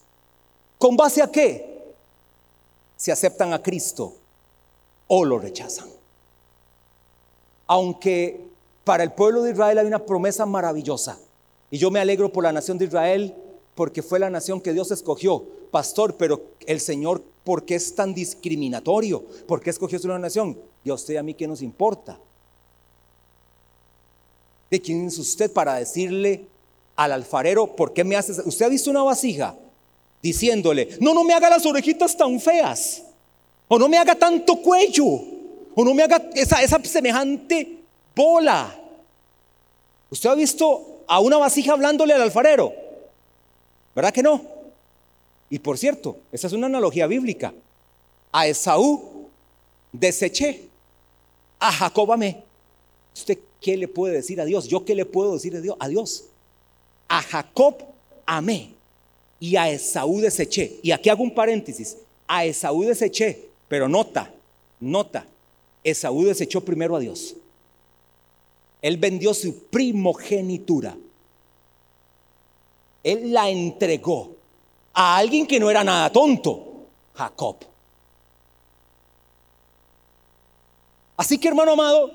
[0.79, 1.94] ¿Con base a qué?
[2.97, 4.14] Si aceptan a Cristo
[5.09, 5.88] o lo rechazan.
[7.66, 8.40] Aunque
[8.85, 11.18] para el pueblo de Israel hay una promesa maravillosa.
[11.70, 13.35] Y yo me alegro por la nación de Israel
[13.75, 15.44] porque fue la nación que Dios escogió.
[15.70, 19.25] Pastor, pero el Señor, ¿por qué es tan discriminatorio?
[19.49, 20.57] ¿Por qué escogió su nación?
[20.85, 22.18] Y a usted y a mí, ¿qué nos importa?
[24.70, 26.47] ¿De quién es usted para decirle
[26.96, 28.40] al alfarero, ¿por qué me haces?
[28.44, 29.54] ¿Usted ha visto una vasija?
[30.22, 33.02] Diciéndole, no, no me haga las orejitas tan feas,
[33.68, 35.04] o no me haga tanto cuello,
[35.74, 37.78] o no me haga esa, semejante
[38.14, 38.74] bola.
[40.11, 42.72] ¿Usted ha visto a una vasija hablándole al alfarero?
[43.94, 44.40] ¿Verdad que no?
[45.50, 47.52] Y por cierto, esa es una analogía bíblica.
[48.33, 49.28] A Esaú
[49.92, 50.68] deseché,
[51.59, 52.42] a Jacob amé.
[53.14, 54.68] ¿Usted qué le puede decir a Dios?
[54.68, 55.76] ¿Yo qué le puedo decir a Dios?
[55.78, 56.24] A Dios.
[57.08, 57.82] A Jacob
[58.26, 58.70] amé
[59.40, 60.78] y a Esaú deseché.
[60.82, 61.96] Y aquí hago un paréntesis.
[62.26, 64.30] A Esaú deseché, pero nota,
[64.80, 65.26] nota,
[65.82, 67.34] Esaú desechó primero a Dios.
[68.80, 70.96] Él vendió su primogenitura.
[73.02, 74.34] Él la entregó
[74.94, 77.56] a alguien que no era nada tonto, Jacob.
[81.16, 82.10] Así que hermano amado,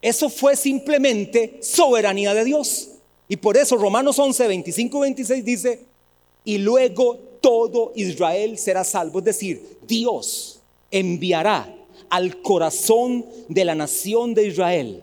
[0.00, 2.88] eso fue simplemente soberanía de Dios.
[3.32, 5.80] Y por eso Romanos 11, 25 26 dice,
[6.44, 9.20] y luego todo Israel será salvo.
[9.20, 11.74] Es decir, Dios enviará
[12.10, 15.02] al corazón de la nación de Israel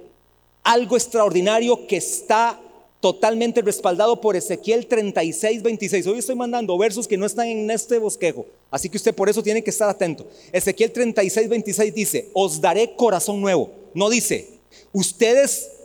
[0.61, 2.61] algo extraordinario que está
[2.99, 6.05] totalmente respaldado por Ezequiel 36, 26.
[6.05, 9.41] Hoy estoy mandando versos que no están en este bosquejo, así que usted por eso
[9.41, 10.27] tiene que estar atento.
[10.51, 13.71] Ezequiel 36, 26 dice, os daré corazón nuevo.
[13.95, 14.49] No dice,
[14.93, 15.78] ustedes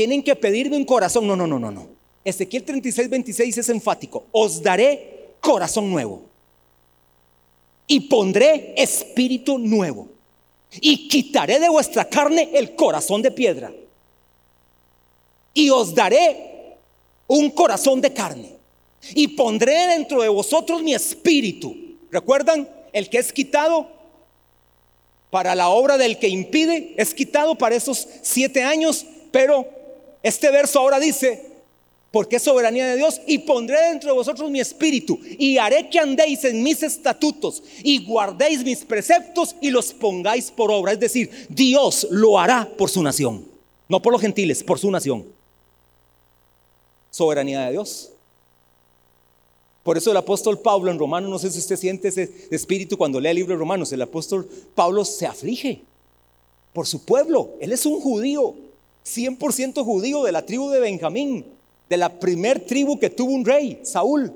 [0.00, 1.26] tienen que pedirme un corazón.
[1.26, 1.86] No, no, no, no, no.
[2.24, 4.24] Ezequiel 36, 26 es enfático.
[4.32, 6.22] Os daré corazón nuevo.
[7.86, 10.08] Y pondré espíritu nuevo.
[10.80, 13.70] Y quitaré de vuestra carne el corazón de piedra.
[15.52, 16.78] Y os daré
[17.26, 18.54] un corazón de carne.
[19.14, 21.76] Y pondré dentro de vosotros mi espíritu.
[22.10, 22.66] ¿Recuerdan?
[22.94, 23.86] El que es quitado
[25.28, 29.79] para la obra del que impide es quitado para esos siete años, pero
[30.22, 31.46] este verso ahora dice,
[32.10, 35.98] porque es soberanía de Dios, y pondré dentro de vosotros mi espíritu, y haré que
[35.98, 40.92] andéis en mis estatutos, y guardéis mis preceptos, y los pongáis por obra.
[40.92, 43.44] Es decir, Dios lo hará por su nación,
[43.88, 45.24] no por los gentiles, por su nación.
[47.10, 48.10] Soberanía de Dios.
[49.82, 53.18] Por eso el apóstol Pablo en Romanos, no sé si usted siente ese espíritu cuando
[53.18, 55.80] lee el libro de Romanos, el apóstol Pablo se aflige
[56.72, 57.54] por su pueblo.
[57.60, 58.54] Él es un judío,
[59.16, 61.46] 100% judío de la tribu de Benjamín,
[61.88, 64.32] de la primer tribu que tuvo un rey, Saúl.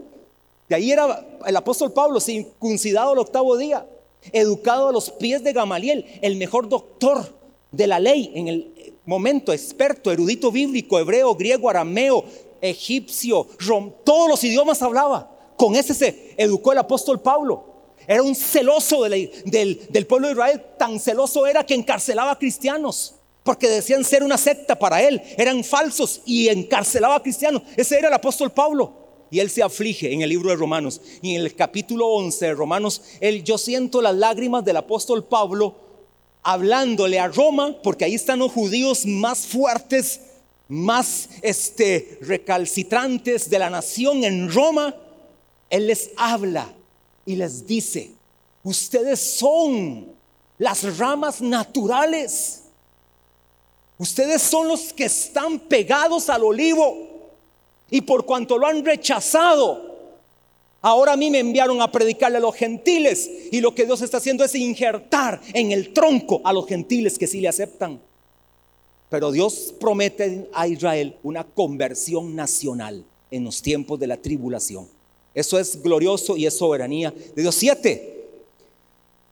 [0.68, 3.86] De ahí era el apóstol Pablo, circuncidado al octavo día,
[4.32, 7.34] educado a los pies de Gamaliel, el mejor doctor
[7.70, 8.72] de la ley en el
[9.06, 12.24] momento, experto, erudito bíblico, hebreo, griego, arameo,
[12.60, 15.30] egipcio, rom, todos los idiomas hablaba.
[15.56, 17.74] Con ese se educó el apóstol Pablo.
[18.06, 23.68] Era un celoso del, pueblo de Israel, tan celoso era que encarcelaba a cristianos, porque
[23.68, 27.62] decían ser una secta para él, eran falsos y encarcelaba a cristianos.
[27.76, 28.92] Ese era el apóstol Pablo.
[29.30, 31.00] Y él se aflige en el libro de Romanos.
[31.22, 35.76] Y en el capítulo 11 de Romanos, él, yo siento las lágrimas del apóstol Pablo
[36.42, 40.20] hablándole a Roma, porque ahí están los judíos más fuertes
[40.68, 44.94] más este, recalcitrantes de la nación en Roma,
[45.70, 46.72] Él les habla
[47.26, 48.10] y les dice,
[48.62, 50.06] ustedes son
[50.58, 52.63] las ramas naturales.
[53.98, 57.08] Ustedes son los que están pegados al olivo.
[57.90, 59.94] Y por cuanto lo han rechazado,
[60.82, 63.30] ahora a mí me enviaron a predicarle a los gentiles.
[63.52, 67.26] Y lo que Dios está haciendo es injertar en el tronco a los gentiles que
[67.26, 68.00] sí le aceptan.
[69.10, 74.88] Pero Dios promete a Israel una conversión nacional en los tiempos de la tribulación.
[75.34, 77.54] Eso es glorioso y es soberanía de Dios.
[77.54, 78.24] Siete,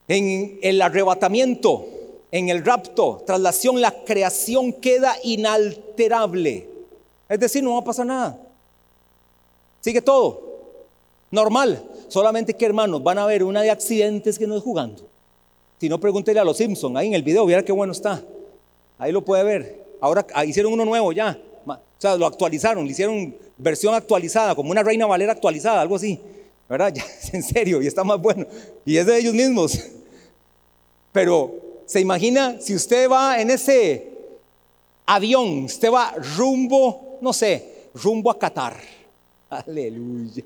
[0.07, 1.85] en el arrebatamiento,
[2.33, 6.67] en el rapto, traslación, la creación queda inalterable.
[7.29, 8.39] Es decir, no va a pasar nada.
[9.81, 10.41] Sigue todo.
[11.29, 11.83] Normal.
[12.07, 15.03] Solamente que hermanos, van a ver una de accidentes que no es jugando.
[15.79, 18.23] Si no, pregúntele a los Simpson ahí en el video, viera qué bueno está.
[18.97, 19.85] Ahí lo puede ver.
[20.01, 21.39] Ahora ah, hicieron uno nuevo ya.
[21.67, 26.19] O sea, lo actualizaron, le hicieron versión actualizada, como una Reina Valera actualizada, algo así.
[26.67, 26.91] ¿Verdad?
[26.95, 28.47] Ya, en serio, y está más bueno.
[28.85, 29.79] Y es de ellos mismos.
[31.11, 34.11] Pero, ¿se imagina si usted va en ese
[35.05, 38.79] avión, usted va rumbo, no sé, rumbo a Qatar?
[39.49, 40.43] Aleluya.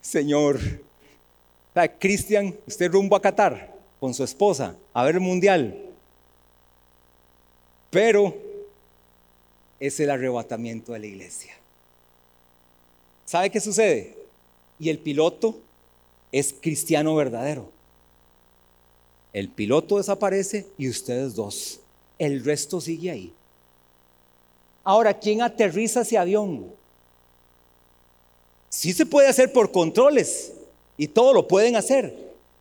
[0.00, 0.60] Señor.
[1.98, 5.74] Cristian, usted rumbo a Qatar con su esposa a ver el mundial.
[7.90, 8.36] Pero
[9.80, 11.54] es el arrebatamiento de la iglesia.
[13.24, 14.14] ¿Sabe qué sucede?
[14.78, 15.58] Y el piloto
[16.30, 17.70] es cristiano verdadero.
[19.32, 21.80] El piloto desaparece y ustedes dos.
[22.18, 23.32] El resto sigue ahí.
[24.84, 26.66] Ahora, ¿quién aterriza ese avión?
[28.68, 30.52] Sí se puede hacer por controles
[30.96, 32.16] y todo lo pueden hacer,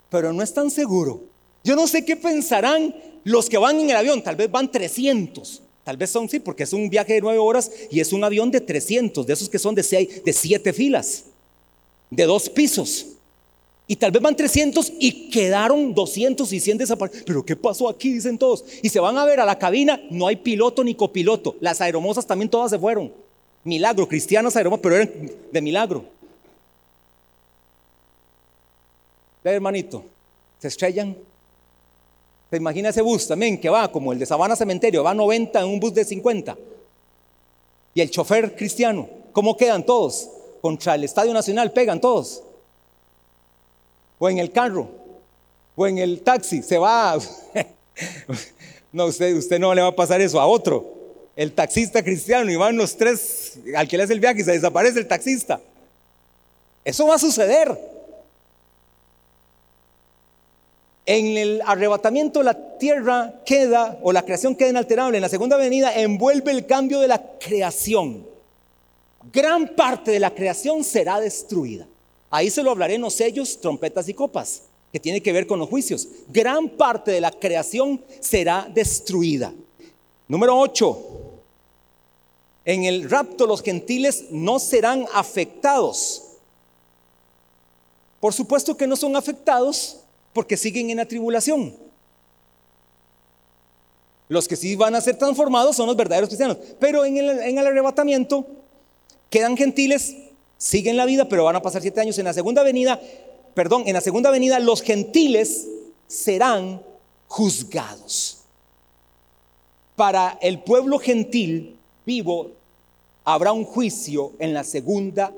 [0.10, 1.22] pero no es tan seguro.
[1.64, 5.62] Yo no sé qué pensarán los que van en el avión, tal vez van 300.
[5.84, 8.52] Tal vez son, sí, porque es un viaje de nueve horas y es un avión
[8.52, 11.24] de 300, de esos que son de, seis, de filas,
[12.10, 13.08] de dos pisos.
[13.92, 17.26] Y tal vez van 300 y quedaron 200 y 100 desaparecidos.
[17.26, 18.14] Pero ¿qué pasó aquí?
[18.14, 18.64] Dicen todos.
[18.82, 21.58] Y se van a ver a la cabina, no hay piloto ni copiloto.
[21.60, 23.12] Las aeromosas también todas se fueron.
[23.66, 25.12] Milagro, cristianas aeromosas, pero eran
[25.52, 26.06] de milagro.
[29.44, 30.06] Ve hermanito,
[30.60, 31.14] se estrellan
[32.50, 35.66] ¿Se imagina ese bus también que va como el de Sabana Cementerio, va 90 en
[35.66, 36.58] un bus de 50?
[37.94, 40.30] Y el chofer cristiano, ¿cómo quedan todos?
[40.62, 42.42] Contra el Estadio Nacional pegan todos.
[44.24, 44.88] O en el carro,
[45.76, 47.18] o en el taxi, se va.
[48.92, 50.86] no, usted, no le va a pasar eso a otro.
[51.36, 54.52] El taxista cristiano y van los tres al que le hace el viaje y se
[54.52, 55.60] desaparece el taxista.
[56.86, 57.76] Eso va a suceder.
[61.08, 65.18] En el arrebatamiento la tierra queda, o la creación queda inalterable.
[65.18, 68.24] En la segunda venida envuelve el cambio de la creación.
[69.34, 71.88] Gran parte de la creación será destruida.
[72.32, 75.60] Ahí se lo hablaré en los sellos, trompetas y copas, que tiene que ver con
[75.60, 76.08] los juicios.
[76.30, 79.54] Gran parte de la creación será destruida.
[80.28, 81.08] Número 8.
[82.66, 86.24] En el rapto los gentiles no serán afectados.
[88.22, 89.98] Por supuesto que no son afectados
[90.32, 91.76] porque siguen en la tribulación.
[94.30, 96.58] Los que sí van a ser transformados son los verdaderos cristianos.
[96.80, 98.46] Pero en el, arrebatamiento
[99.30, 100.16] quedan gentiles,
[100.62, 102.20] siguen la vida, pero van a pasar siete años.
[102.20, 103.02] En la segunda venida,
[103.56, 105.68] perdón, en la segunda venida los gentiles
[106.08, 106.84] serán
[107.28, 108.38] juzgados.
[109.96, 112.52] Para el pueblo gentil vivo
[113.24, 115.34] habrá un juicio en la segunda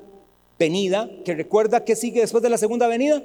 [0.60, 3.24] venida, que recuerda que sigue después de la segunda venida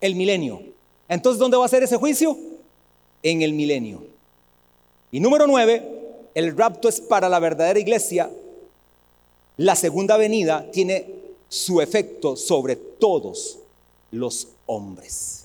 [0.00, 0.62] el milenio.
[1.08, 2.38] Entonces, ¿dónde va a ser ese juicio?
[3.22, 4.04] En el milenio.
[5.10, 5.82] Y número nueve,
[6.34, 8.30] el rapto es para la verdadera iglesia.
[9.58, 11.06] La segunda venida tiene
[11.48, 13.58] su efecto sobre todos
[14.10, 15.44] los hombres.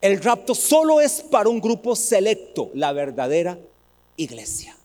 [0.00, 3.58] El rapto solo es para un grupo selecto, la verdadera
[4.16, 4.76] iglesia.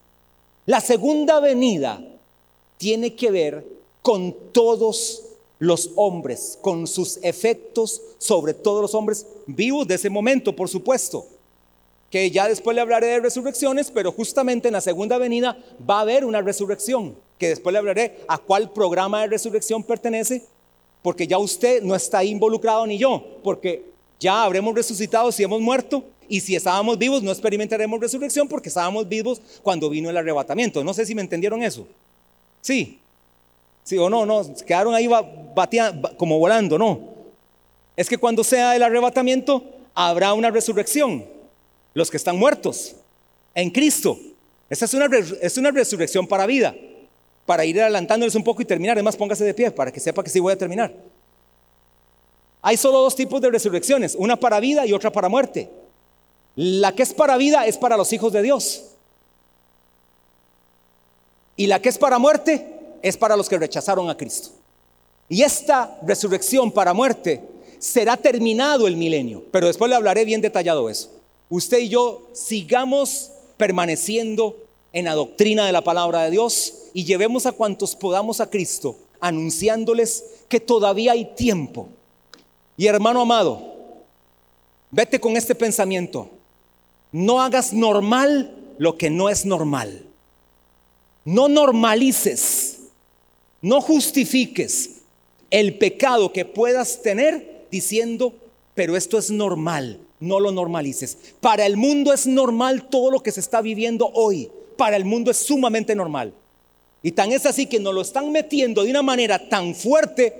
[0.66, 2.04] La segunda venida
[2.78, 3.66] tiene que ver
[4.02, 5.24] con todos
[5.60, 11.26] los hombres, con sus efectos sobre todos los hombres vivos de ese momento, por supuesto.
[12.12, 15.57] Que ya después le hablaré de resurrecciones, pero justamente en la segunda venida
[15.89, 20.43] va a haber una resurrección, que después le hablaré a cuál programa de resurrección pertenece,
[21.01, 23.86] porque ya usted no está involucrado ni yo, porque
[24.20, 29.07] ya habremos resucitado si hemos muerto y si estábamos vivos no experimentaremos resurrección porque estábamos
[29.09, 30.84] vivos cuando vino el arrebatamiento.
[30.84, 31.88] No sé si me entendieron eso.
[32.62, 32.99] Sí,
[33.84, 35.07] Sí o no, no, quedaron ahí
[35.55, 36.99] bateando, como volando, no.
[37.95, 41.26] Es que cuando sea el arrebatamiento, habrá una resurrección.
[41.94, 42.96] Los que están muertos
[43.54, 44.18] en Cristo,
[44.70, 45.10] Esa es una,
[45.42, 46.74] es una resurrección para vida.
[47.46, 48.96] Para ir adelantándoles un poco y terminar.
[48.96, 50.94] Además, póngase de pie para que sepa que sí voy a terminar.
[52.62, 55.70] Hay solo dos tipos de resurrecciones, una para vida y otra para muerte.
[56.56, 58.84] La que es para vida es para los hijos de Dios.
[61.58, 62.66] Y la que es para muerte
[63.02, 64.50] es para los que rechazaron a Cristo.
[65.28, 67.42] Y esta resurrección para muerte
[67.80, 71.10] será terminado el milenio, pero después le hablaré bien detallado eso.
[71.52, 74.56] Usted y yo sigamos permaneciendo
[74.93, 78.97] en la doctrina de la palabra de Dios y llevemos a cuantos podamos a Cristo,
[79.20, 81.89] anunciándoles que todavía hay tiempo.
[82.78, 83.62] Y hermano amado,
[84.91, 86.30] vete con este pensamiento.
[87.12, 90.06] No hagas normal lo que no es normal.
[91.26, 92.78] No normalices,
[93.62, 95.02] no justifiques
[95.49, 98.34] el pecado que puedas tener diciendo,
[98.74, 101.18] pero esto es normal, no lo normalices.
[101.42, 104.50] Para el mundo es normal todo lo que se está viviendo hoy.
[104.78, 106.34] Para el mundo es sumamente normal.
[107.04, 110.34] Y tan es así que nos lo están metiendo de una manera tan fuerte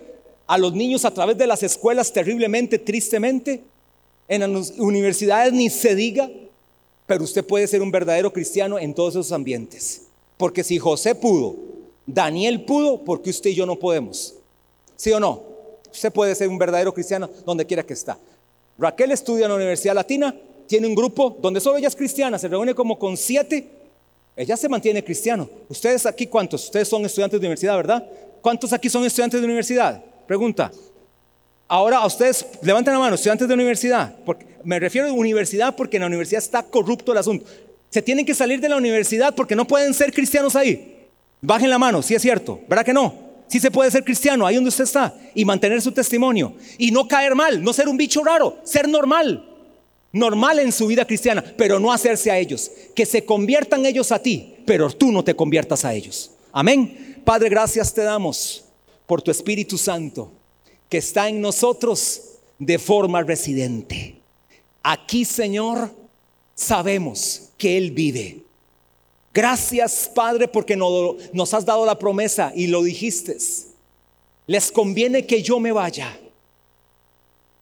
[0.48, 3.62] a los niños a través de las escuelas terriblemente, tristemente.
[4.28, 6.30] En las universidades ni se diga,
[7.08, 10.04] pero usted puede ser un verdadero cristiano en todos esos ambientes.
[10.38, 11.56] Porque si José pudo,
[12.06, 14.36] Daniel pudo, porque usted y yo no podemos.
[14.96, 15.42] ¿Sí o no?
[15.92, 18.18] Usted puede ser un verdadero cristiano donde quiera que está.
[18.82, 22.48] Raquel estudia en la Universidad Latina, tiene un grupo donde solo ella es cristiana, se
[22.48, 23.70] reúne como con siete,
[24.36, 25.48] ella se mantiene cristiano.
[25.70, 26.66] Ustedes aquí, ¿cuántos?
[26.66, 28.04] Ustedes son estudiantes de universidad, ¿verdad?
[28.42, 30.04] ¿Cuántos aquí son estudiantes de universidad?
[30.26, 30.72] Pregunta.
[31.68, 34.16] Ahora a ustedes, levanten la mano, estudiantes de universidad.
[34.26, 37.46] Porque, me refiero a universidad porque en la universidad está corrupto el asunto.
[37.92, 41.08] Se tienen que salir de la universidad porque no pueden ser cristianos ahí.
[41.40, 42.60] Bajen la mano, si es cierto.
[42.68, 43.31] ¿Verdad que no?
[43.52, 47.06] Si se puede ser cristiano ahí donde usted está y mantener su testimonio y no
[47.06, 49.46] caer mal, no ser un bicho raro, ser normal,
[50.14, 54.20] normal en su vida cristiana, pero no hacerse a ellos, que se conviertan ellos a
[54.20, 56.32] ti, pero tú no te conviertas a ellos.
[56.54, 57.22] Amén.
[57.26, 58.64] Padre, gracias te damos
[59.06, 60.32] por tu Espíritu Santo
[60.88, 62.22] que está en nosotros
[62.58, 64.16] de forma residente.
[64.82, 65.94] Aquí, Señor,
[66.56, 68.44] sabemos que Él vive.
[69.34, 73.38] Gracias, Padre, porque nos has dado la promesa y lo dijiste.
[74.48, 76.20] Les conviene que yo me vaya.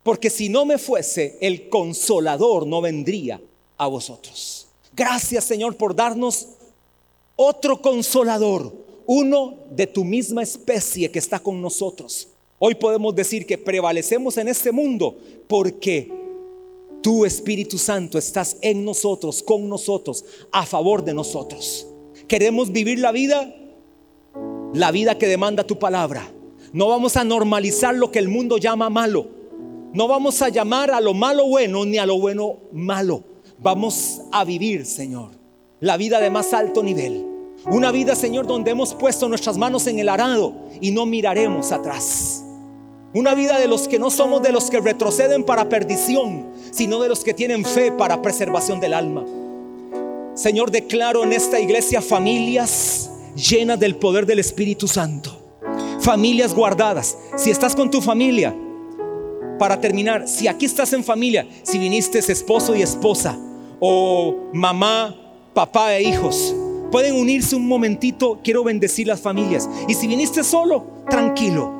[0.01, 3.39] Porque si no me fuese, el consolador no vendría
[3.77, 4.67] a vosotros.
[4.93, 6.47] Gracias, Señor, por darnos
[7.35, 8.73] otro consolador,
[9.05, 12.27] uno de tu misma especie que está con nosotros.
[12.57, 15.15] Hoy podemos decir que prevalecemos en este mundo
[15.47, 16.11] porque
[17.01, 21.87] tu Espíritu Santo estás en nosotros, con nosotros, a favor de nosotros.
[22.27, 23.55] Queremos vivir la vida,
[24.73, 26.31] la vida que demanda tu palabra.
[26.73, 29.27] No vamos a normalizar lo que el mundo llama malo.
[29.93, 33.23] No vamos a llamar a lo malo bueno ni a lo bueno malo.
[33.57, 35.31] Vamos a vivir, Señor,
[35.79, 37.25] la vida de más alto nivel.
[37.65, 42.45] Una vida, Señor, donde hemos puesto nuestras manos en el arado y no miraremos atrás.
[43.13, 47.09] Una vida de los que no somos de los que retroceden para perdición, sino de
[47.09, 49.25] los que tienen fe para preservación del alma.
[50.35, 55.37] Señor, declaro en esta iglesia familias llenas del poder del Espíritu Santo.
[55.99, 57.17] Familias guardadas.
[57.35, 58.55] Si estás con tu familia,
[59.57, 63.37] para terminar, si aquí estás en familia, si viniste esposo y esposa,
[63.79, 65.15] o mamá,
[65.53, 66.55] papá e hijos,
[66.91, 68.39] pueden unirse un momentito.
[68.43, 69.69] Quiero bendecir las familias.
[69.87, 71.79] Y si viniste solo, tranquilo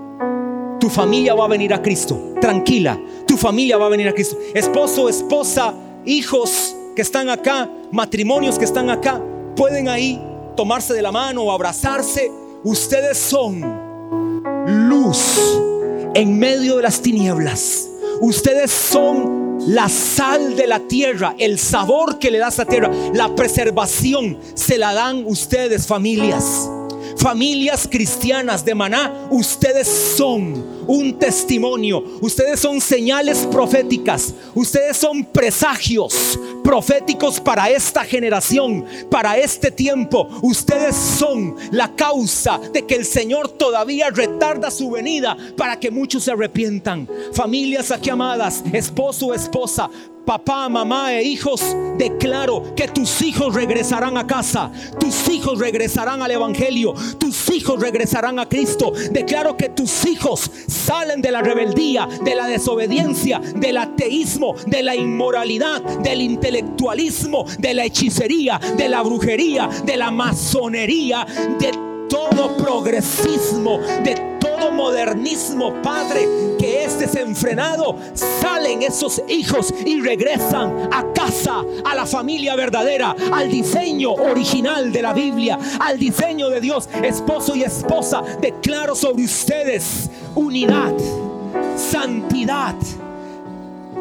[0.79, 2.33] tu familia va a venir a Cristo.
[2.41, 4.39] Tranquila, tu familia va a venir a Cristo.
[4.55, 5.71] Esposo, esposa,
[6.03, 9.21] hijos que están acá, matrimonios que están acá,
[9.55, 10.19] pueden ahí
[10.57, 12.31] tomarse de la mano o abrazarse.
[12.63, 13.61] Ustedes son
[14.65, 15.37] luz
[16.15, 17.87] en medio de las tinieblas.
[18.19, 23.35] Ustedes son la sal de la tierra, el sabor que le da esa tierra, la
[23.35, 26.67] preservación se la dan ustedes familias
[27.19, 36.39] familias cristianas de Maná, ustedes son un testimonio, ustedes son señales proféticas, ustedes son presagios
[36.63, 40.27] proféticos para esta generación, para este tiempo.
[40.41, 46.23] Ustedes son la causa de que el Señor todavía retarda su venida para que muchos
[46.23, 47.07] se arrepientan.
[47.33, 49.89] Familias aquí amadas, esposo, esposa,
[50.29, 56.29] papá, mamá e hijos, declaro que tus hijos regresarán a casa, tus hijos regresarán al
[56.29, 58.93] Evangelio, tus hijos regresarán a Cristo.
[59.11, 60.51] Declaro que tus hijos
[60.89, 67.75] salen de la rebeldía, de la desobediencia, del ateísmo, de la inmoralidad, del intelectualismo, de
[67.75, 71.27] la hechicería, de la brujería, de la masonería,
[71.59, 71.71] de
[72.09, 76.27] todo progresismo, de todo modernismo, Padre,
[76.57, 83.51] que es desenfrenado, salen esos hijos y regresan a casa, a la familia verdadera, al
[83.51, 88.23] diseño original de la Biblia, al diseño de Dios, esposo y esposa.
[88.41, 90.09] Declaro sobre ustedes
[90.39, 90.95] unidad,
[91.75, 92.75] santidad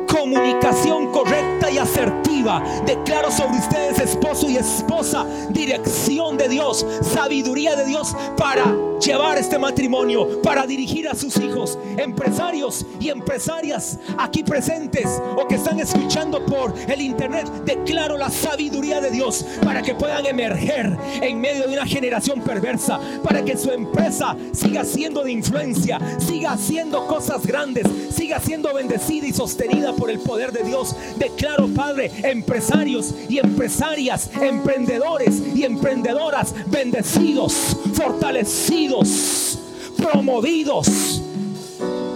[0.08, 2.62] comunicación correcta y asertiva.
[2.86, 9.58] Declaro sobre ustedes, esposo y esposa, dirección de Dios, sabiduría de Dios para llevar este
[9.58, 16.44] matrimonio, para dirigir a sus hijos, empresarios y empresarias aquí presentes o que están escuchando
[16.44, 17.48] por el internet.
[17.64, 22.98] Declaro la sabiduría de Dios para que puedan emerger en medio de una generación perversa,
[23.22, 29.26] para que su empresa siga siendo de influencia, siga haciendo cosas grandes, siga siendo bendecida
[29.26, 30.94] y sostenida por el poder de Dios.
[31.16, 39.58] Declaro, Padre, empresarios y empresarias, emprendedores y emprendedoras bendecidos, fortalecidos,
[39.96, 41.22] promovidos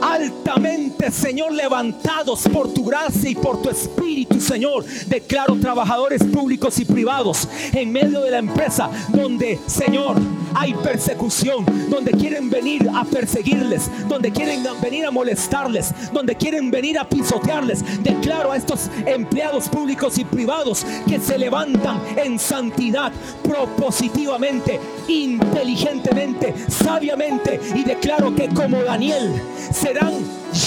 [0.02, 4.84] altamente, Señor, levantados por tu gracia y por tu espíritu, Señor.
[5.06, 10.16] Declaro trabajadores públicos y privados en medio de la empresa donde, Señor,
[10.54, 16.98] hay persecución, donde quieren venir a perseguirles, donde quieren venir a molestarles, donde quieren venir
[16.98, 18.02] a pisotearles.
[18.02, 27.60] Declaro a estos empleados públicos y privados que se levantan en santidad, propositivamente, inteligentemente, sabiamente.
[27.74, 29.32] Y declaro que como Daniel
[29.72, 30.14] se serán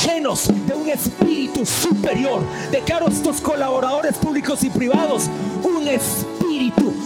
[0.05, 2.41] llenos de un espíritu superior.
[2.69, 5.29] Declaro a estos colaboradores públicos y privados
[5.63, 6.34] un espíritu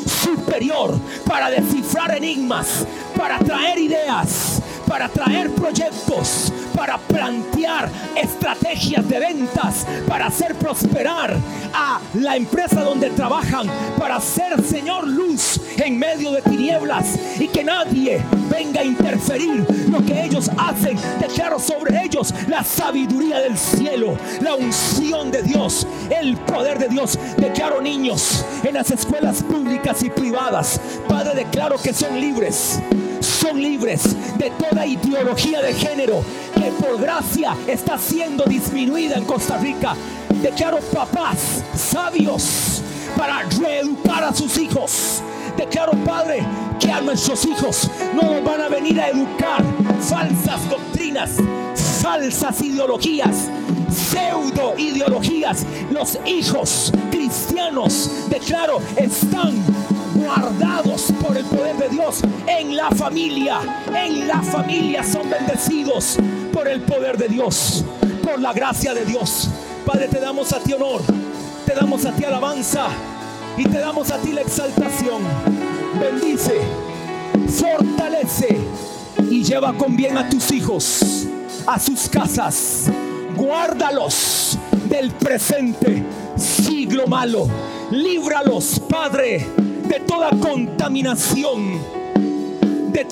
[0.05, 2.85] superior para descifrar enigmas,
[3.15, 4.58] para traer ideas,
[4.89, 11.37] para traer proyectos, para plantear estrategias de ventas, para hacer prosperar
[11.71, 13.67] a la empresa donde trabajan,
[13.99, 18.19] para ser Señor luz en medio de tinieblas y que nadie
[18.49, 20.97] venga a interferir lo que ellos hacen.
[21.19, 27.19] Declaro sobre ellos la sabiduría del cielo, la unción de Dios, el poder de Dios.
[27.37, 30.81] Declaro niños en las escuelas públicas y privadas.
[31.07, 32.79] Padre, declaro que son libres
[33.21, 36.23] son libres de toda ideología de género
[36.55, 39.95] que por gracia está siendo disminuida en Costa Rica.
[40.41, 42.81] Declaro papás sabios
[43.17, 45.21] para reeducar a sus hijos.
[45.57, 46.45] Declaro, Padre,
[46.79, 49.63] que a nuestros hijos no nos van a venir a educar
[49.99, 51.31] falsas doctrinas,
[52.01, 53.49] falsas ideologías,
[53.89, 55.65] pseudo ideologías.
[55.91, 59.53] Los hijos cristianos, declaro, están
[60.29, 63.59] guardados por el poder de Dios en la familia.
[63.87, 66.17] En la familia son bendecidos
[66.53, 67.83] por el poder de Dios,
[68.23, 69.49] por la gracia de Dios.
[69.85, 71.01] Padre, te damos a ti honor,
[71.65, 72.87] te damos a ti alabanza
[73.57, 75.23] y te damos a ti la exaltación.
[75.99, 76.61] Bendice,
[77.47, 78.59] fortalece
[79.31, 81.25] y lleva con bien a tus hijos
[81.65, 82.89] a sus casas.
[83.35, 86.03] Guárdalos del presente
[86.35, 87.47] siglo malo.
[87.89, 91.79] Líbralos, Padre de toda contaminación,
[92.93, 93.07] de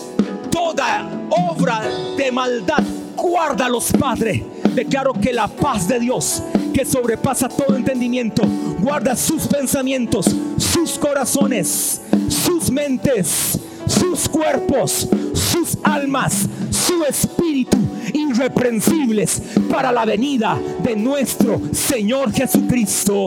[0.52, 1.82] toda obra
[2.16, 2.84] de maldad.
[3.16, 4.46] Guárdalos, Padre.
[4.76, 8.44] Declaro que la paz de Dios, que sobrepasa todo entendimiento,
[8.80, 17.78] guarda sus pensamientos, sus corazones, sus mentes, sus cuerpos, sus almas, su espíritu
[18.14, 23.26] irreprensibles para la venida de nuestro Señor Jesucristo.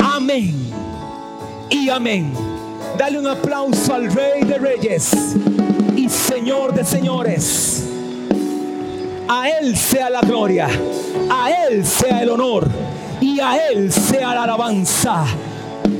[0.00, 0.67] Amén
[1.70, 2.32] y amén.
[2.96, 5.10] Dale un aplauso al Rey de Reyes
[5.96, 7.86] y Señor de Señores.
[9.28, 10.68] A Él sea la gloria,
[11.30, 12.68] a Él sea el honor
[13.20, 15.24] y a Él sea la alabanza.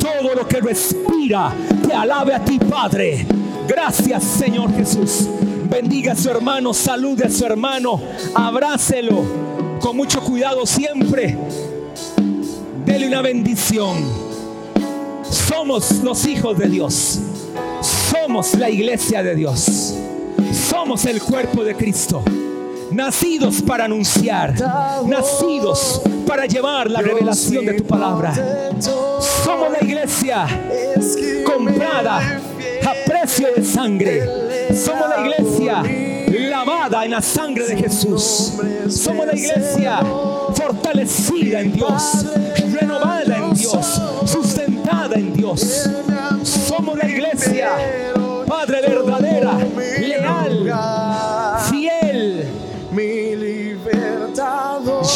[0.01, 1.53] Todo lo que respira,
[1.87, 3.27] te alabe a ti, Padre.
[3.67, 5.29] Gracias, Señor Jesús.
[5.69, 8.01] Bendiga a su hermano, salude a su hermano,
[8.35, 9.23] abrácelo
[9.81, 11.37] con mucho cuidado siempre.
[12.87, 14.28] Dele una bendición.
[15.31, 17.19] Somos los hijos de Dios.
[18.11, 19.95] Somos la iglesia de Dios.
[20.71, 22.23] Somos el cuerpo de Cristo.
[22.91, 24.55] Nacidos para anunciar.
[25.07, 28.35] Nacidos para llevar la revelación de tu palabra.
[29.45, 30.47] Somos la iglesia
[31.45, 34.23] comprada a precio de sangre.
[34.75, 35.83] Somos la iglesia
[36.49, 38.55] lavada en la sangre de Jesús.
[38.89, 40.01] Somos la iglesia
[40.55, 42.27] fortalecida en Dios,
[42.73, 44.01] renovada en Dios,
[45.15, 45.89] en Dios.
[46.43, 47.71] Somos la iglesia,
[48.47, 49.59] Padre verdadera,
[50.01, 50.73] leal,
[51.71, 52.47] fiel,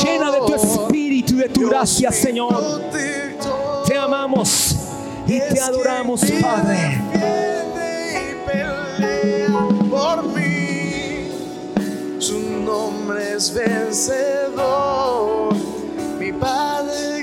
[0.04, 2.82] llena de tu espíritu y de tu gracia, Señor.
[3.86, 4.76] Te amamos
[5.26, 7.00] y te adoramos, Padre.
[9.90, 11.28] Por mí,
[12.18, 12.38] su
[13.18, 15.54] eres vencedor.
[16.18, 17.21] Mi Padre